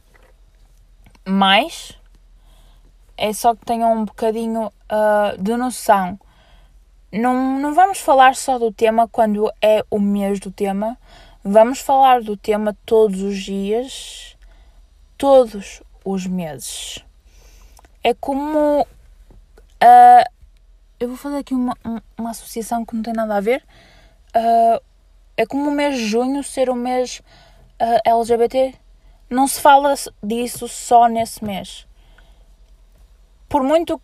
Mas 1.25 1.99
é 3.17 3.33
só 3.33 3.55
que 3.55 3.65
tenham 3.65 3.93
um 3.93 4.05
bocadinho 4.05 4.67
uh, 4.67 5.43
de 5.43 5.57
noção. 5.57 6.19
Não, 7.13 7.59
não 7.59 7.75
vamos 7.75 7.99
falar 7.99 8.35
só 8.37 8.59
do 8.59 8.73
tema 8.73 9.09
quando 9.09 9.51
é 9.63 9.85
o 9.91 9.99
mês 9.99 10.39
do 10.39 10.51
tema. 10.51 10.99
Vamos 11.43 11.81
falar 11.81 12.23
do 12.23 12.37
tema 12.37 12.77
todos 12.85 13.23
os 13.23 13.39
dias 13.39 14.28
todos 15.19 15.83
os 16.05 16.27
meses. 16.27 17.05
É 18.03 18.15
como. 18.15 18.83
Uh, 18.83 20.31
eu 20.99 21.09
vou 21.09 21.17
fazer 21.17 21.39
aqui 21.39 21.55
uma, 21.55 21.77
uma 22.17 22.31
associação 22.31 22.85
que 22.85 22.95
não 22.95 23.03
tem 23.03 23.13
nada 23.13 23.37
a 23.37 23.41
ver. 23.41 23.63
Uh, 24.35 24.83
é 25.37 25.45
como 25.45 25.69
o 25.69 25.73
mês 25.73 25.97
de 25.97 26.07
junho 26.07 26.43
ser 26.43 26.71
o 26.71 26.75
mês 26.75 27.19
uh, 27.81 28.01
ah, 28.05 28.11
LGBT. 28.11 28.75
Não 29.29 29.47
se 29.47 29.61
fala 29.61 29.95
disso 30.23 30.67
só 30.67 31.07
nesse 31.07 31.45
mês. 31.45 31.87
Por 33.49 33.63
muito 33.63 34.01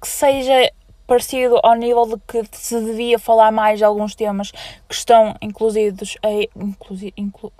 que 0.00 0.06
seja 0.08 0.70
parecido 1.06 1.58
ao 1.62 1.74
nível 1.74 2.06
de 2.06 2.16
que 2.26 2.56
se 2.56 2.80
devia 2.80 3.18
falar 3.18 3.50
mais 3.50 3.78
de 3.78 3.84
alguns 3.84 4.14
temas 4.14 4.50
que 4.88 4.94
estão 4.94 5.36
incluídos 5.40 6.16
aí, 6.22 6.48
inclusi, 6.56 7.14
inclu, 7.16 7.52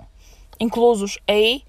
inclusos 0.59 1.17
aí, 1.27 1.63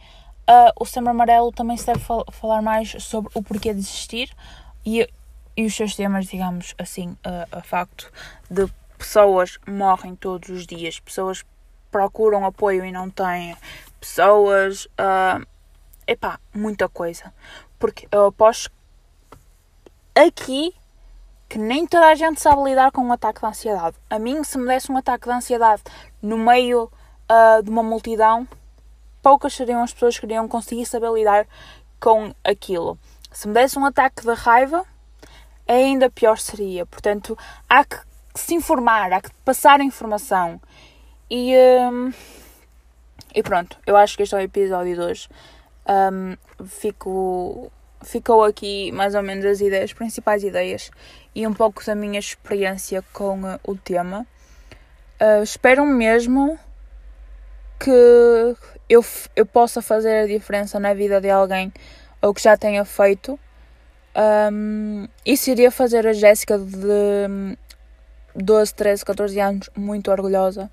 Uh, 0.49 0.73
o 0.81 0.87
Setembro 0.87 1.11
Amarelo 1.11 1.53
também 1.53 1.77
se 1.77 1.85
deve 1.85 1.99
fal 1.99 2.25
falar 2.33 2.63
mais 2.63 2.97
sobre 3.03 3.31
o 3.35 3.43
porquê 3.43 3.75
de 3.75 3.81
existir 3.81 4.35
e, 4.85 5.07
e 5.55 5.67
os 5.67 5.77
seus 5.77 5.95
temas, 5.95 6.25
digamos 6.25 6.75
assim, 6.79 7.11
uh, 7.11 7.47
a 7.53 7.63
facto 7.63 8.11
de 8.51 8.67
pessoas 8.97 9.59
morrem 9.69 10.17
todos 10.17 10.49
os 10.49 10.67
dias, 10.67 10.99
pessoas 10.99 11.45
procuram 11.91 12.47
apoio 12.47 12.83
e 12.83 12.91
não 12.91 13.11
têm, 13.11 13.55
pessoas 14.01 14.87
uh, 14.87 15.47
epá, 16.07 16.41
muita 16.55 16.89
coisa. 16.89 17.33
Porque 17.79 18.09
eu 18.11 18.27
aposto 18.27 18.73
aqui 20.15 20.75
que 21.49 21.59
nem 21.59 21.87
toda 21.87 22.07
a 22.07 22.15
gente 22.15 22.41
sabe 22.41 22.63
lidar 22.63 22.91
com 22.91 23.03
um 23.03 23.13
ataque 23.13 23.41
de 23.41 23.47
ansiedade. 23.47 23.97
A 24.09 24.19
mim, 24.19 24.43
se 24.45 24.59
me 24.59 24.67
desse 24.67 24.91
um 24.91 24.97
ataque 24.97 25.27
de 25.27 25.35
ansiedade 25.35 25.83
no 26.21 26.39
meio 26.39 26.85
uh, 27.31 27.63
de 27.63 27.71
uma 27.71 27.83
multidão, 27.83 28.47
poucas 29.23 29.55
seriam 29.55 29.83
as 29.83 29.93
pessoas 29.93 30.19
que 30.19 30.27
iriam 30.27 30.49
conseguir 30.49 30.87
saber 30.87 31.13
lidar 31.13 31.47
com 32.01 32.33
aquilo. 32.45 32.99
Se 33.33 33.47
me 33.47 33.55
desse 33.55 33.79
um 33.79 33.85
ataque 33.85 34.23
de 34.23 34.35
raiva, 34.35 34.85
ainda 35.67 36.11
pior 36.11 36.39
seria. 36.39 36.87
Portanto, 36.87 37.37
há 37.69 37.85
que 37.85 37.99
se 38.35 38.55
informar, 38.55 39.13
há 39.13 39.21
que 39.21 39.31
passar 39.45 39.81
informação. 39.81 40.61
E, 41.31 41.55
um, 41.93 42.13
e 43.35 43.43
pronto, 43.43 43.77
eu 43.87 43.97
acho 43.97 44.17
que 44.17 44.23
este 44.23 44.35
é 44.35 44.39
o 44.39 44.41
episódio 44.41 44.95
de 44.95 45.01
hoje. 45.01 45.29
Um, 45.87 46.37
fico, 46.67 47.71
ficou 48.03 48.45
aqui 48.45 48.93
mais 48.93 49.15
ou 49.15 49.23
menos 49.23 49.45
as 49.45 49.61
ideias, 49.61 49.85
as 49.85 49.93
principais 49.93 50.43
ideias 50.43 50.91
e 51.35 51.47
um 51.47 51.53
pouco 51.53 51.85
da 51.85 51.95
minha 51.95 52.19
experiência 52.19 53.03
com 53.13 53.43
uh, 53.43 53.61
o 53.65 53.77
tema. 53.77 54.27
Uh, 55.21 55.43
espero 55.43 55.85
mesmo 55.85 56.59
que 57.79 58.57
eu, 58.89 59.05
eu 59.37 59.45
possa 59.45 59.83
fazer 59.83 60.25
a 60.25 60.27
diferença 60.27 60.81
na 60.81 60.95
vida 60.95 61.21
de 61.21 61.31
alguém 61.31 61.73
ou 62.23 62.33
que 62.33 62.43
já 62.43 62.57
tenha 62.57 62.85
feito. 62.85 63.39
Um, 64.53 65.07
isso 65.25 65.51
iria 65.51 65.71
fazer 65.71 66.07
a 66.07 66.13
Jéssica 66.13 66.59
de 66.59 67.57
12, 68.35 68.75
13, 68.75 69.05
14 69.05 69.41
anos 69.41 69.71
muito 69.77 70.11
orgulhosa, 70.11 70.71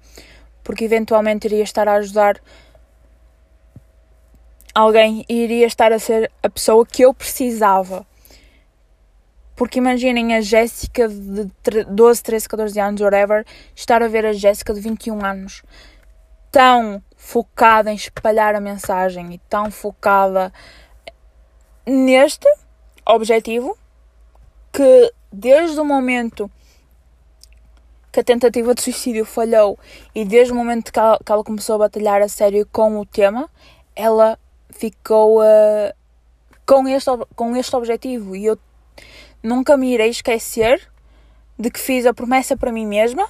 porque 0.64 0.86
eventualmente 0.86 1.46
iria 1.48 1.64
estar 1.64 1.88
a 1.88 1.96
ajudar 1.96 2.42
alguém 4.74 5.26
e 5.30 5.44
iria 5.44 5.68
estar 5.68 5.92
a 5.92 6.00
ser 6.00 6.32
a 6.42 6.50
pessoa 6.50 6.86
que 6.86 7.04
eu 7.04 7.14
precisava. 7.14 8.06
Porque 9.56 9.80
imaginem 9.80 10.36
a 10.36 10.42
Jéssica 10.42 11.08
de 11.08 11.50
12, 11.88 12.24
13, 12.24 12.50
14 12.50 12.80
anos, 12.80 13.02
whatever, 13.02 13.46
estar 13.74 14.04
a 14.04 14.08
ver 14.08 14.26
a 14.26 14.34
Jéssica 14.34 14.74
de 14.74 14.82
21 14.82 15.24
anos 15.24 15.64
tão 16.56 17.04
focada 17.26 17.92
em 17.92 17.96
espalhar 17.96 18.54
a 18.54 18.62
mensagem 18.62 19.34
e 19.34 19.40
tão 19.50 19.72
focada 19.72 20.54
neste 21.84 22.48
objetivo 23.04 23.76
que 24.72 25.12
desde 25.34 25.80
o 25.80 25.84
momento 25.84 26.50
que 28.12 28.20
a 28.20 28.24
tentativa 28.24 28.76
de 28.76 28.82
suicídio 28.84 29.26
falhou 29.26 29.78
e 30.14 30.24
desde 30.24 30.54
o 30.54 30.56
momento 30.56 30.94
que 30.94 31.00
ela, 31.00 31.18
que 31.18 31.32
ela 31.32 31.44
começou 31.44 31.76
a 31.76 31.80
batalhar 31.80 32.22
a 32.22 32.30
sério 32.30 32.64
com 32.72 33.00
o 33.00 33.06
tema, 33.06 33.50
ela 33.96 34.38
ficou 34.70 35.42
uh, 35.42 35.92
com, 36.64 36.88
este, 36.88 37.10
com 37.36 37.56
este 37.56 37.76
objetivo. 37.76 38.36
E 38.36 38.46
eu 38.46 38.60
nunca 39.42 39.76
me 39.76 39.92
irei 39.92 40.10
esquecer 40.10 40.80
de 41.58 41.72
que 41.72 41.80
fiz 41.80 42.06
a 42.06 42.14
promessa 42.14 42.56
para 42.56 42.72
mim 42.72 42.86
mesma 42.86 43.28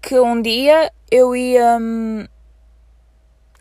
que 0.00 0.18
um 0.18 0.40
dia 0.40 0.90
eu 1.10 1.36
ia 1.36 1.76
hum, 1.78 2.26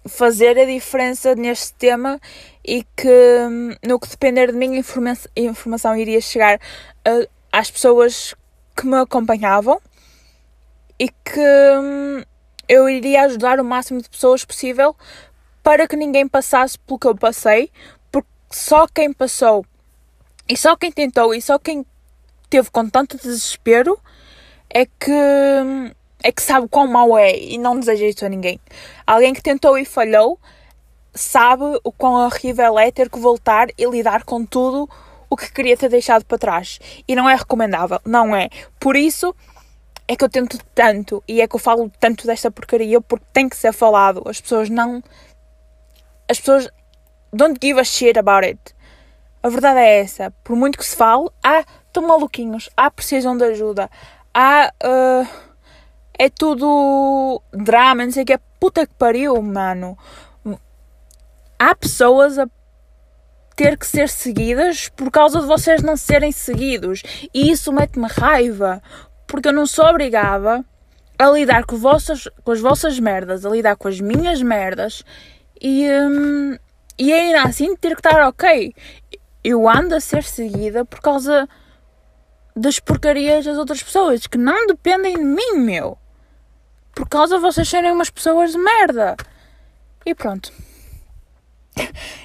fazer 0.10 0.58
a 0.58 0.66
diferença 0.66 1.36
neste 1.36 1.74
tema 1.74 2.20
e 2.66 2.84
que 2.96 3.08
hum, 3.08 3.76
no 3.86 4.00
que 4.00 4.10
depender 4.10 4.52
de 4.52 4.58
mim 4.58 4.76
a 4.76 4.80
informa 4.80 5.18
informação 5.36 5.96
iria 5.96 6.20
chegar 6.20 6.60
a, 7.06 7.60
às 7.60 7.72
pessoas 7.72 8.36
que 8.76 8.86
me 8.86 8.98
acompanhavam 8.98 9.80
e 11.00 11.08
que 11.08 11.40
hum, 11.40 12.24
eu 12.68 12.90
iria 12.90 13.24
ajudar 13.24 13.60
o 13.60 13.64
máximo 13.64 14.02
de 14.02 14.10
pessoas 14.10 14.44
possível 14.44 14.96
para 15.64 15.88
que 15.88 15.96
ninguém 15.96 16.28
passasse 16.28 16.78
pelo 16.80 17.00
que 17.00 17.08
eu 17.08 17.16
passei, 17.16 17.72
porque 18.12 18.30
só 18.52 18.88
quem 18.88 19.14
passou 19.14 19.66
e 20.48 20.58
só 20.58 20.76
quem 20.76 20.92
tentou 20.92 21.34
e 21.34 21.42
só 21.42 21.58
quem 21.60 21.86
teve 22.50 22.70
com 22.72 22.90
tanto 22.90 23.18
desespero 23.18 24.00
é 24.70 24.86
que 24.86 25.12
é 26.24 26.32
que 26.32 26.42
sabe 26.42 26.68
quão 26.68 26.88
mau 26.88 27.18
é 27.18 27.38
e 27.38 27.58
não 27.58 27.80
deseja 27.80 28.06
isso 28.06 28.26
a 28.26 28.30
ninguém. 28.30 28.60
Alguém 29.08 29.34
que 29.34 29.42
tentou 29.42 29.78
e 29.78 29.86
falhou 29.86 30.40
sabe 31.14 31.64
o 31.84 31.92
quão 31.92 32.26
horrível 32.26 32.78
é 32.78 32.92
ter 32.92 33.10
que 33.10 33.20
voltar 33.20 33.68
e 33.78 33.86
lidar 33.86 34.24
com 34.24 34.46
tudo 34.46 34.90
o 35.30 35.38
que 35.38 35.52
queria 35.52 35.78
ter 35.78 35.90
deixado 35.90 36.26
para 36.26 36.38
trás. 36.38 36.80
E 37.08 37.16
não 37.16 37.30
é 37.30 37.36
recomendável, 37.36 38.00
não 38.06 38.36
é. 38.36 38.50
Por 38.80 38.96
isso 38.96 39.34
é 40.08 40.16
que 40.16 40.24
eu 40.24 40.30
tento 40.30 40.58
tanto 40.76 41.24
e 41.28 41.42
é 41.42 41.48
que 41.48 41.56
eu 41.56 41.60
falo 41.60 41.92
tanto 42.00 42.26
desta 42.26 42.52
porcaria 42.52 43.00
porque 43.00 43.26
tem 43.32 43.48
que 43.48 43.56
ser 43.56 43.72
falado. 43.72 44.24
As 44.26 44.42
pessoas 44.42 44.70
não. 44.70 45.02
As 46.28 46.40
pessoas 46.40 46.70
don't 47.32 47.58
give 47.62 47.80
a 47.80 47.84
shit 47.84 48.18
about 48.18 48.46
it. 48.46 48.60
A 49.42 49.50
verdade 49.50 49.80
é 49.80 50.02
essa. 50.02 50.32
Por 50.44 50.56
muito 50.56 50.78
que 50.78 50.86
se 50.86 50.96
fale, 50.96 51.30
há, 51.42 51.64
estão 51.88 52.06
maluquinhos, 52.06 52.70
há 52.76 52.92
precisam 52.92 53.38
de 53.38 53.46
ajuda, 53.46 53.90
há. 54.34 54.74
Uh, 54.84 55.49
é 56.20 56.30
tudo 56.30 57.42
drama, 57.52 58.04
não 58.06 58.12
sei 58.12 58.24
o 58.24 58.26
que. 58.26 58.38
Puta 58.60 58.86
que 58.86 58.94
pariu, 58.94 59.42
mano. 59.42 59.98
Há 61.58 61.74
pessoas 61.74 62.38
a 62.38 62.48
ter 63.56 63.78
que 63.78 63.88
ser 63.88 64.10
seguidas 64.10 64.90
por 64.90 65.10
causa 65.10 65.40
de 65.42 65.48
vocês 65.48 65.82
não 65.82 65.98
serem 65.98 66.32
seguidos. 66.32 67.02
E 67.34 67.50
isso 67.50 67.72
mete-me 67.72 68.08
raiva. 68.08 68.84
Porque 69.26 69.48
eu 69.48 69.54
não 69.54 69.66
sou 69.66 69.86
obrigada 69.86 70.64
a 71.18 71.30
lidar 71.30 71.66
com, 71.66 71.78
vossas, 71.78 72.28
com 72.44 72.52
as 72.52 72.60
vossas 72.60 73.00
merdas, 73.00 73.46
a 73.46 73.50
lidar 73.50 73.76
com 73.76 73.88
as 73.88 74.00
minhas 74.00 74.42
merdas 74.42 75.04
e, 75.62 75.90
hum, 75.90 76.58
e 76.98 77.12
ainda 77.12 77.44
assim 77.44 77.76
ter 77.76 77.96
que 77.96 78.00
estar 78.00 78.28
ok 78.28 78.74
eu 79.44 79.68
ando 79.70 79.96
a 79.96 80.00
ser 80.00 80.24
seguida 80.24 80.86
por 80.86 81.00
causa 81.00 81.48
das 82.56 82.80
porcarias 82.80 83.46
das 83.46 83.58
outras 83.58 83.82
pessoas 83.82 84.28
que 84.28 84.38
não 84.38 84.68
dependem 84.68 85.16
de 85.16 85.24
mim, 85.24 85.54
meu. 85.60 85.98
Por 87.00 87.08
causa 87.08 87.38
de 87.38 87.42
vocês 87.42 87.70
serem 87.70 87.94
umas 87.94 88.10
pessoas 88.10 88.52
de 88.52 88.58
merda. 88.58 89.16
E 90.06 90.14
pronto. 90.14 90.52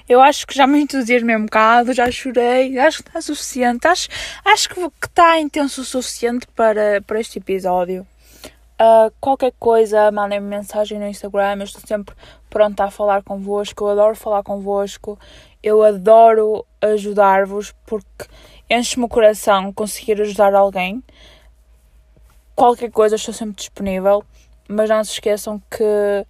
Eu 0.08 0.20
acho 0.20 0.44
que 0.48 0.52
já 0.52 0.66
me 0.66 0.80
entusiasmei 0.80 1.36
um 1.36 1.44
bocado, 1.44 1.92
já 1.92 2.10
chorei, 2.10 2.76
acho 2.76 3.00
que 3.00 3.08
está 3.08 3.20
suficiente, 3.20 3.86
acho, 3.86 4.08
acho 4.44 4.68
que 4.68 4.80
está 5.06 5.38
intenso 5.38 5.82
o 5.82 5.84
suficiente 5.84 6.48
para, 6.56 7.00
para 7.02 7.20
este 7.20 7.38
episódio. 7.38 8.04
Uh, 8.74 9.14
qualquer 9.20 9.52
coisa, 9.60 10.10
mandem-me 10.10 10.48
mensagem 10.48 10.98
no 10.98 11.06
Instagram, 11.06 11.58
eu 11.58 11.64
estou 11.64 11.80
sempre 11.86 12.16
pronta 12.50 12.82
a 12.82 12.90
falar 12.90 13.22
convosco, 13.22 13.84
eu 13.84 13.90
adoro 13.90 14.16
falar 14.16 14.42
convosco, 14.42 15.16
eu 15.62 15.84
adoro 15.84 16.66
ajudar-vos 16.82 17.72
porque 17.86 18.24
enche-me 18.68 19.04
o 19.04 19.08
coração 19.08 19.72
conseguir 19.72 20.20
ajudar 20.20 20.52
alguém. 20.52 21.00
Qualquer 22.56 22.90
coisa, 22.90 23.14
estou 23.14 23.32
sempre 23.32 23.54
disponível. 23.54 24.24
Mas 24.68 24.88
não 24.88 25.02
se 25.04 25.12
esqueçam 25.12 25.62
que, 25.70 26.26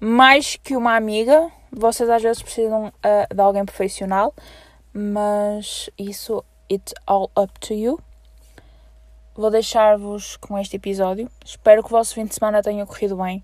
mais 0.00 0.56
que 0.56 0.76
uma 0.76 0.94
amiga, 0.94 1.50
vocês 1.72 2.08
às 2.08 2.22
vezes 2.22 2.42
precisam 2.42 2.88
uh, 2.88 3.34
de 3.34 3.40
alguém 3.40 3.64
profissional. 3.64 4.34
Mas 4.92 5.90
isso, 5.98 6.44
it's 6.70 6.94
all 7.06 7.30
up 7.36 7.52
to 7.60 7.74
you. 7.74 8.00
Vou 9.34 9.50
deixar-vos 9.50 10.36
com 10.36 10.58
este 10.58 10.76
episódio. 10.76 11.30
Espero 11.44 11.82
que 11.82 11.88
o 11.88 11.90
vosso 11.90 12.14
fim 12.14 12.24
de 12.24 12.34
semana 12.34 12.62
tenha 12.62 12.84
corrido 12.84 13.16
bem. 13.16 13.42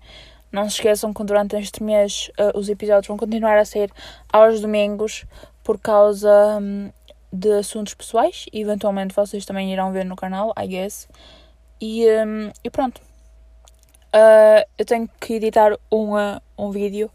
Não 0.51 0.69
se 0.69 0.75
esqueçam 0.75 1.13
que 1.13 1.23
durante 1.23 1.55
este 1.55 1.83
mês 1.83 2.29
uh, 2.39 2.57
os 2.57 2.69
episódios 2.69 3.07
vão 3.07 3.17
continuar 3.17 3.57
a 3.57 3.65
sair 3.65 3.91
aos 4.31 4.61
domingos 4.61 5.25
por 5.63 5.79
causa 5.79 6.59
um, 6.61 6.91
de 7.31 7.51
assuntos 7.53 7.93
pessoais 7.93 8.45
e 8.53 8.61
eventualmente 8.61 9.13
vocês 9.13 9.45
também 9.45 9.73
irão 9.73 9.91
ver 9.91 10.05
no 10.05 10.15
canal, 10.15 10.53
I 10.57 10.67
guess. 10.67 11.07
E, 11.81 12.05
um, 12.07 12.51
e 12.63 12.69
pronto. 12.69 13.01
Uh, 14.15 14.63
eu 14.77 14.85
tenho 14.85 15.09
que 15.19 15.33
editar 15.33 15.77
uma, 15.91 16.41
um 16.57 16.71
vídeo. 16.71 17.11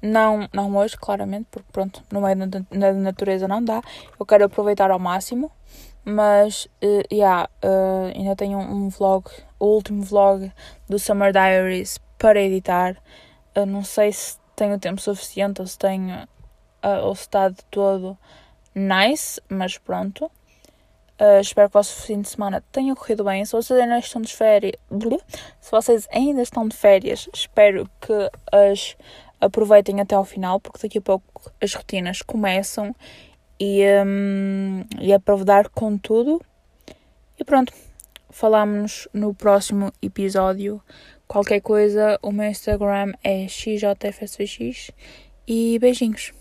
Não, 0.00 0.48
não 0.52 0.74
hoje, 0.76 0.96
claramente, 0.96 1.46
porque 1.50 1.68
pronto, 1.70 2.02
no 2.10 2.22
meio 2.22 2.46
da, 2.46 2.92
natureza 2.94 3.46
não 3.46 3.62
dá. 3.62 3.82
Eu 4.18 4.24
quero 4.24 4.44
aproveitar 4.46 4.90
ao 4.90 4.98
máximo. 4.98 5.52
Mas, 6.04 6.66
uh, 6.82 7.02
yeah, 7.12 7.50
uh, 7.62 8.16
ainda 8.16 8.34
tenho 8.34 8.58
um, 8.58 8.86
um 8.86 8.88
vlog, 8.88 9.28
o 9.60 9.66
último 9.66 10.02
vlog 10.02 10.50
do 10.88 10.98
Summer 10.98 11.32
Diaries 11.32 11.98
para 12.16 12.40
editar. 12.40 12.96
Não 13.66 13.82
sei 13.82 14.12
se 14.12 14.38
tenho 14.54 14.78
tempo 14.78 15.00
suficiente 15.00 15.60
ou 15.60 15.66
se 15.66 15.76
tenho 15.76 16.28
uh, 16.84 17.04
ou 17.04 17.14
se 17.14 17.22
está 17.22 17.48
de 17.48 17.62
todo 17.70 18.16
nice, 18.74 19.40
mas 19.48 19.76
pronto. 19.76 20.30
Uh, 21.20 21.40
espero 21.40 21.68
que 21.68 21.76
o 21.76 21.78
vosso 21.78 22.02
fim 22.02 22.20
de 22.20 22.28
semana 22.28 22.62
tenha 22.70 22.94
corrido 22.94 23.24
bem. 23.24 23.44
Se 23.44 23.52
vocês 23.52 23.78
ainda 23.78 23.98
estão 23.98 24.22
de 24.22 24.34
férias, 24.34 24.72
se 25.60 25.70
vocês 25.70 26.08
ainda 26.12 26.42
estão 26.42 26.68
de 26.68 26.76
férias, 26.76 27.28
espero 27.34 27.88
que 28.00 28.12
as 28.52 28.96
aproveitem 29.40 30.00
até 30.00 30.14
ao 30.14 30.24
final, 30.24 30.58
porque 30.58 30.80
daqui 30.82 30.98
a 30.98 31.02
pouco 31.02 31.52
as 31.60 31.72
rotinas 31.72 32.22
começam 32.22 32.94
e, 33.58 33.84
um, 34.04 34.84
e 35.00 35.12
é 35.12 35.18
dar 35.44 35.68
com 35.68 35.96
tudo. 35.96 36.40
E 37.38 37.44
pronto, 37.44 37.72
falamos 38.30 39.06
no 39.12 39.32
próximo 39.32 39.92
episódio 40.02 40.82
Qualquer 41.28 41.60
coisa, 41.60 42.18
o 42.22 42.32
meu 42.32 42.48
Instagram 42.48 43.12
é 43.22 43.46
xjfsvx 43.46 44.90
e 45.46 45.78
beijinhos. 45.78 46.32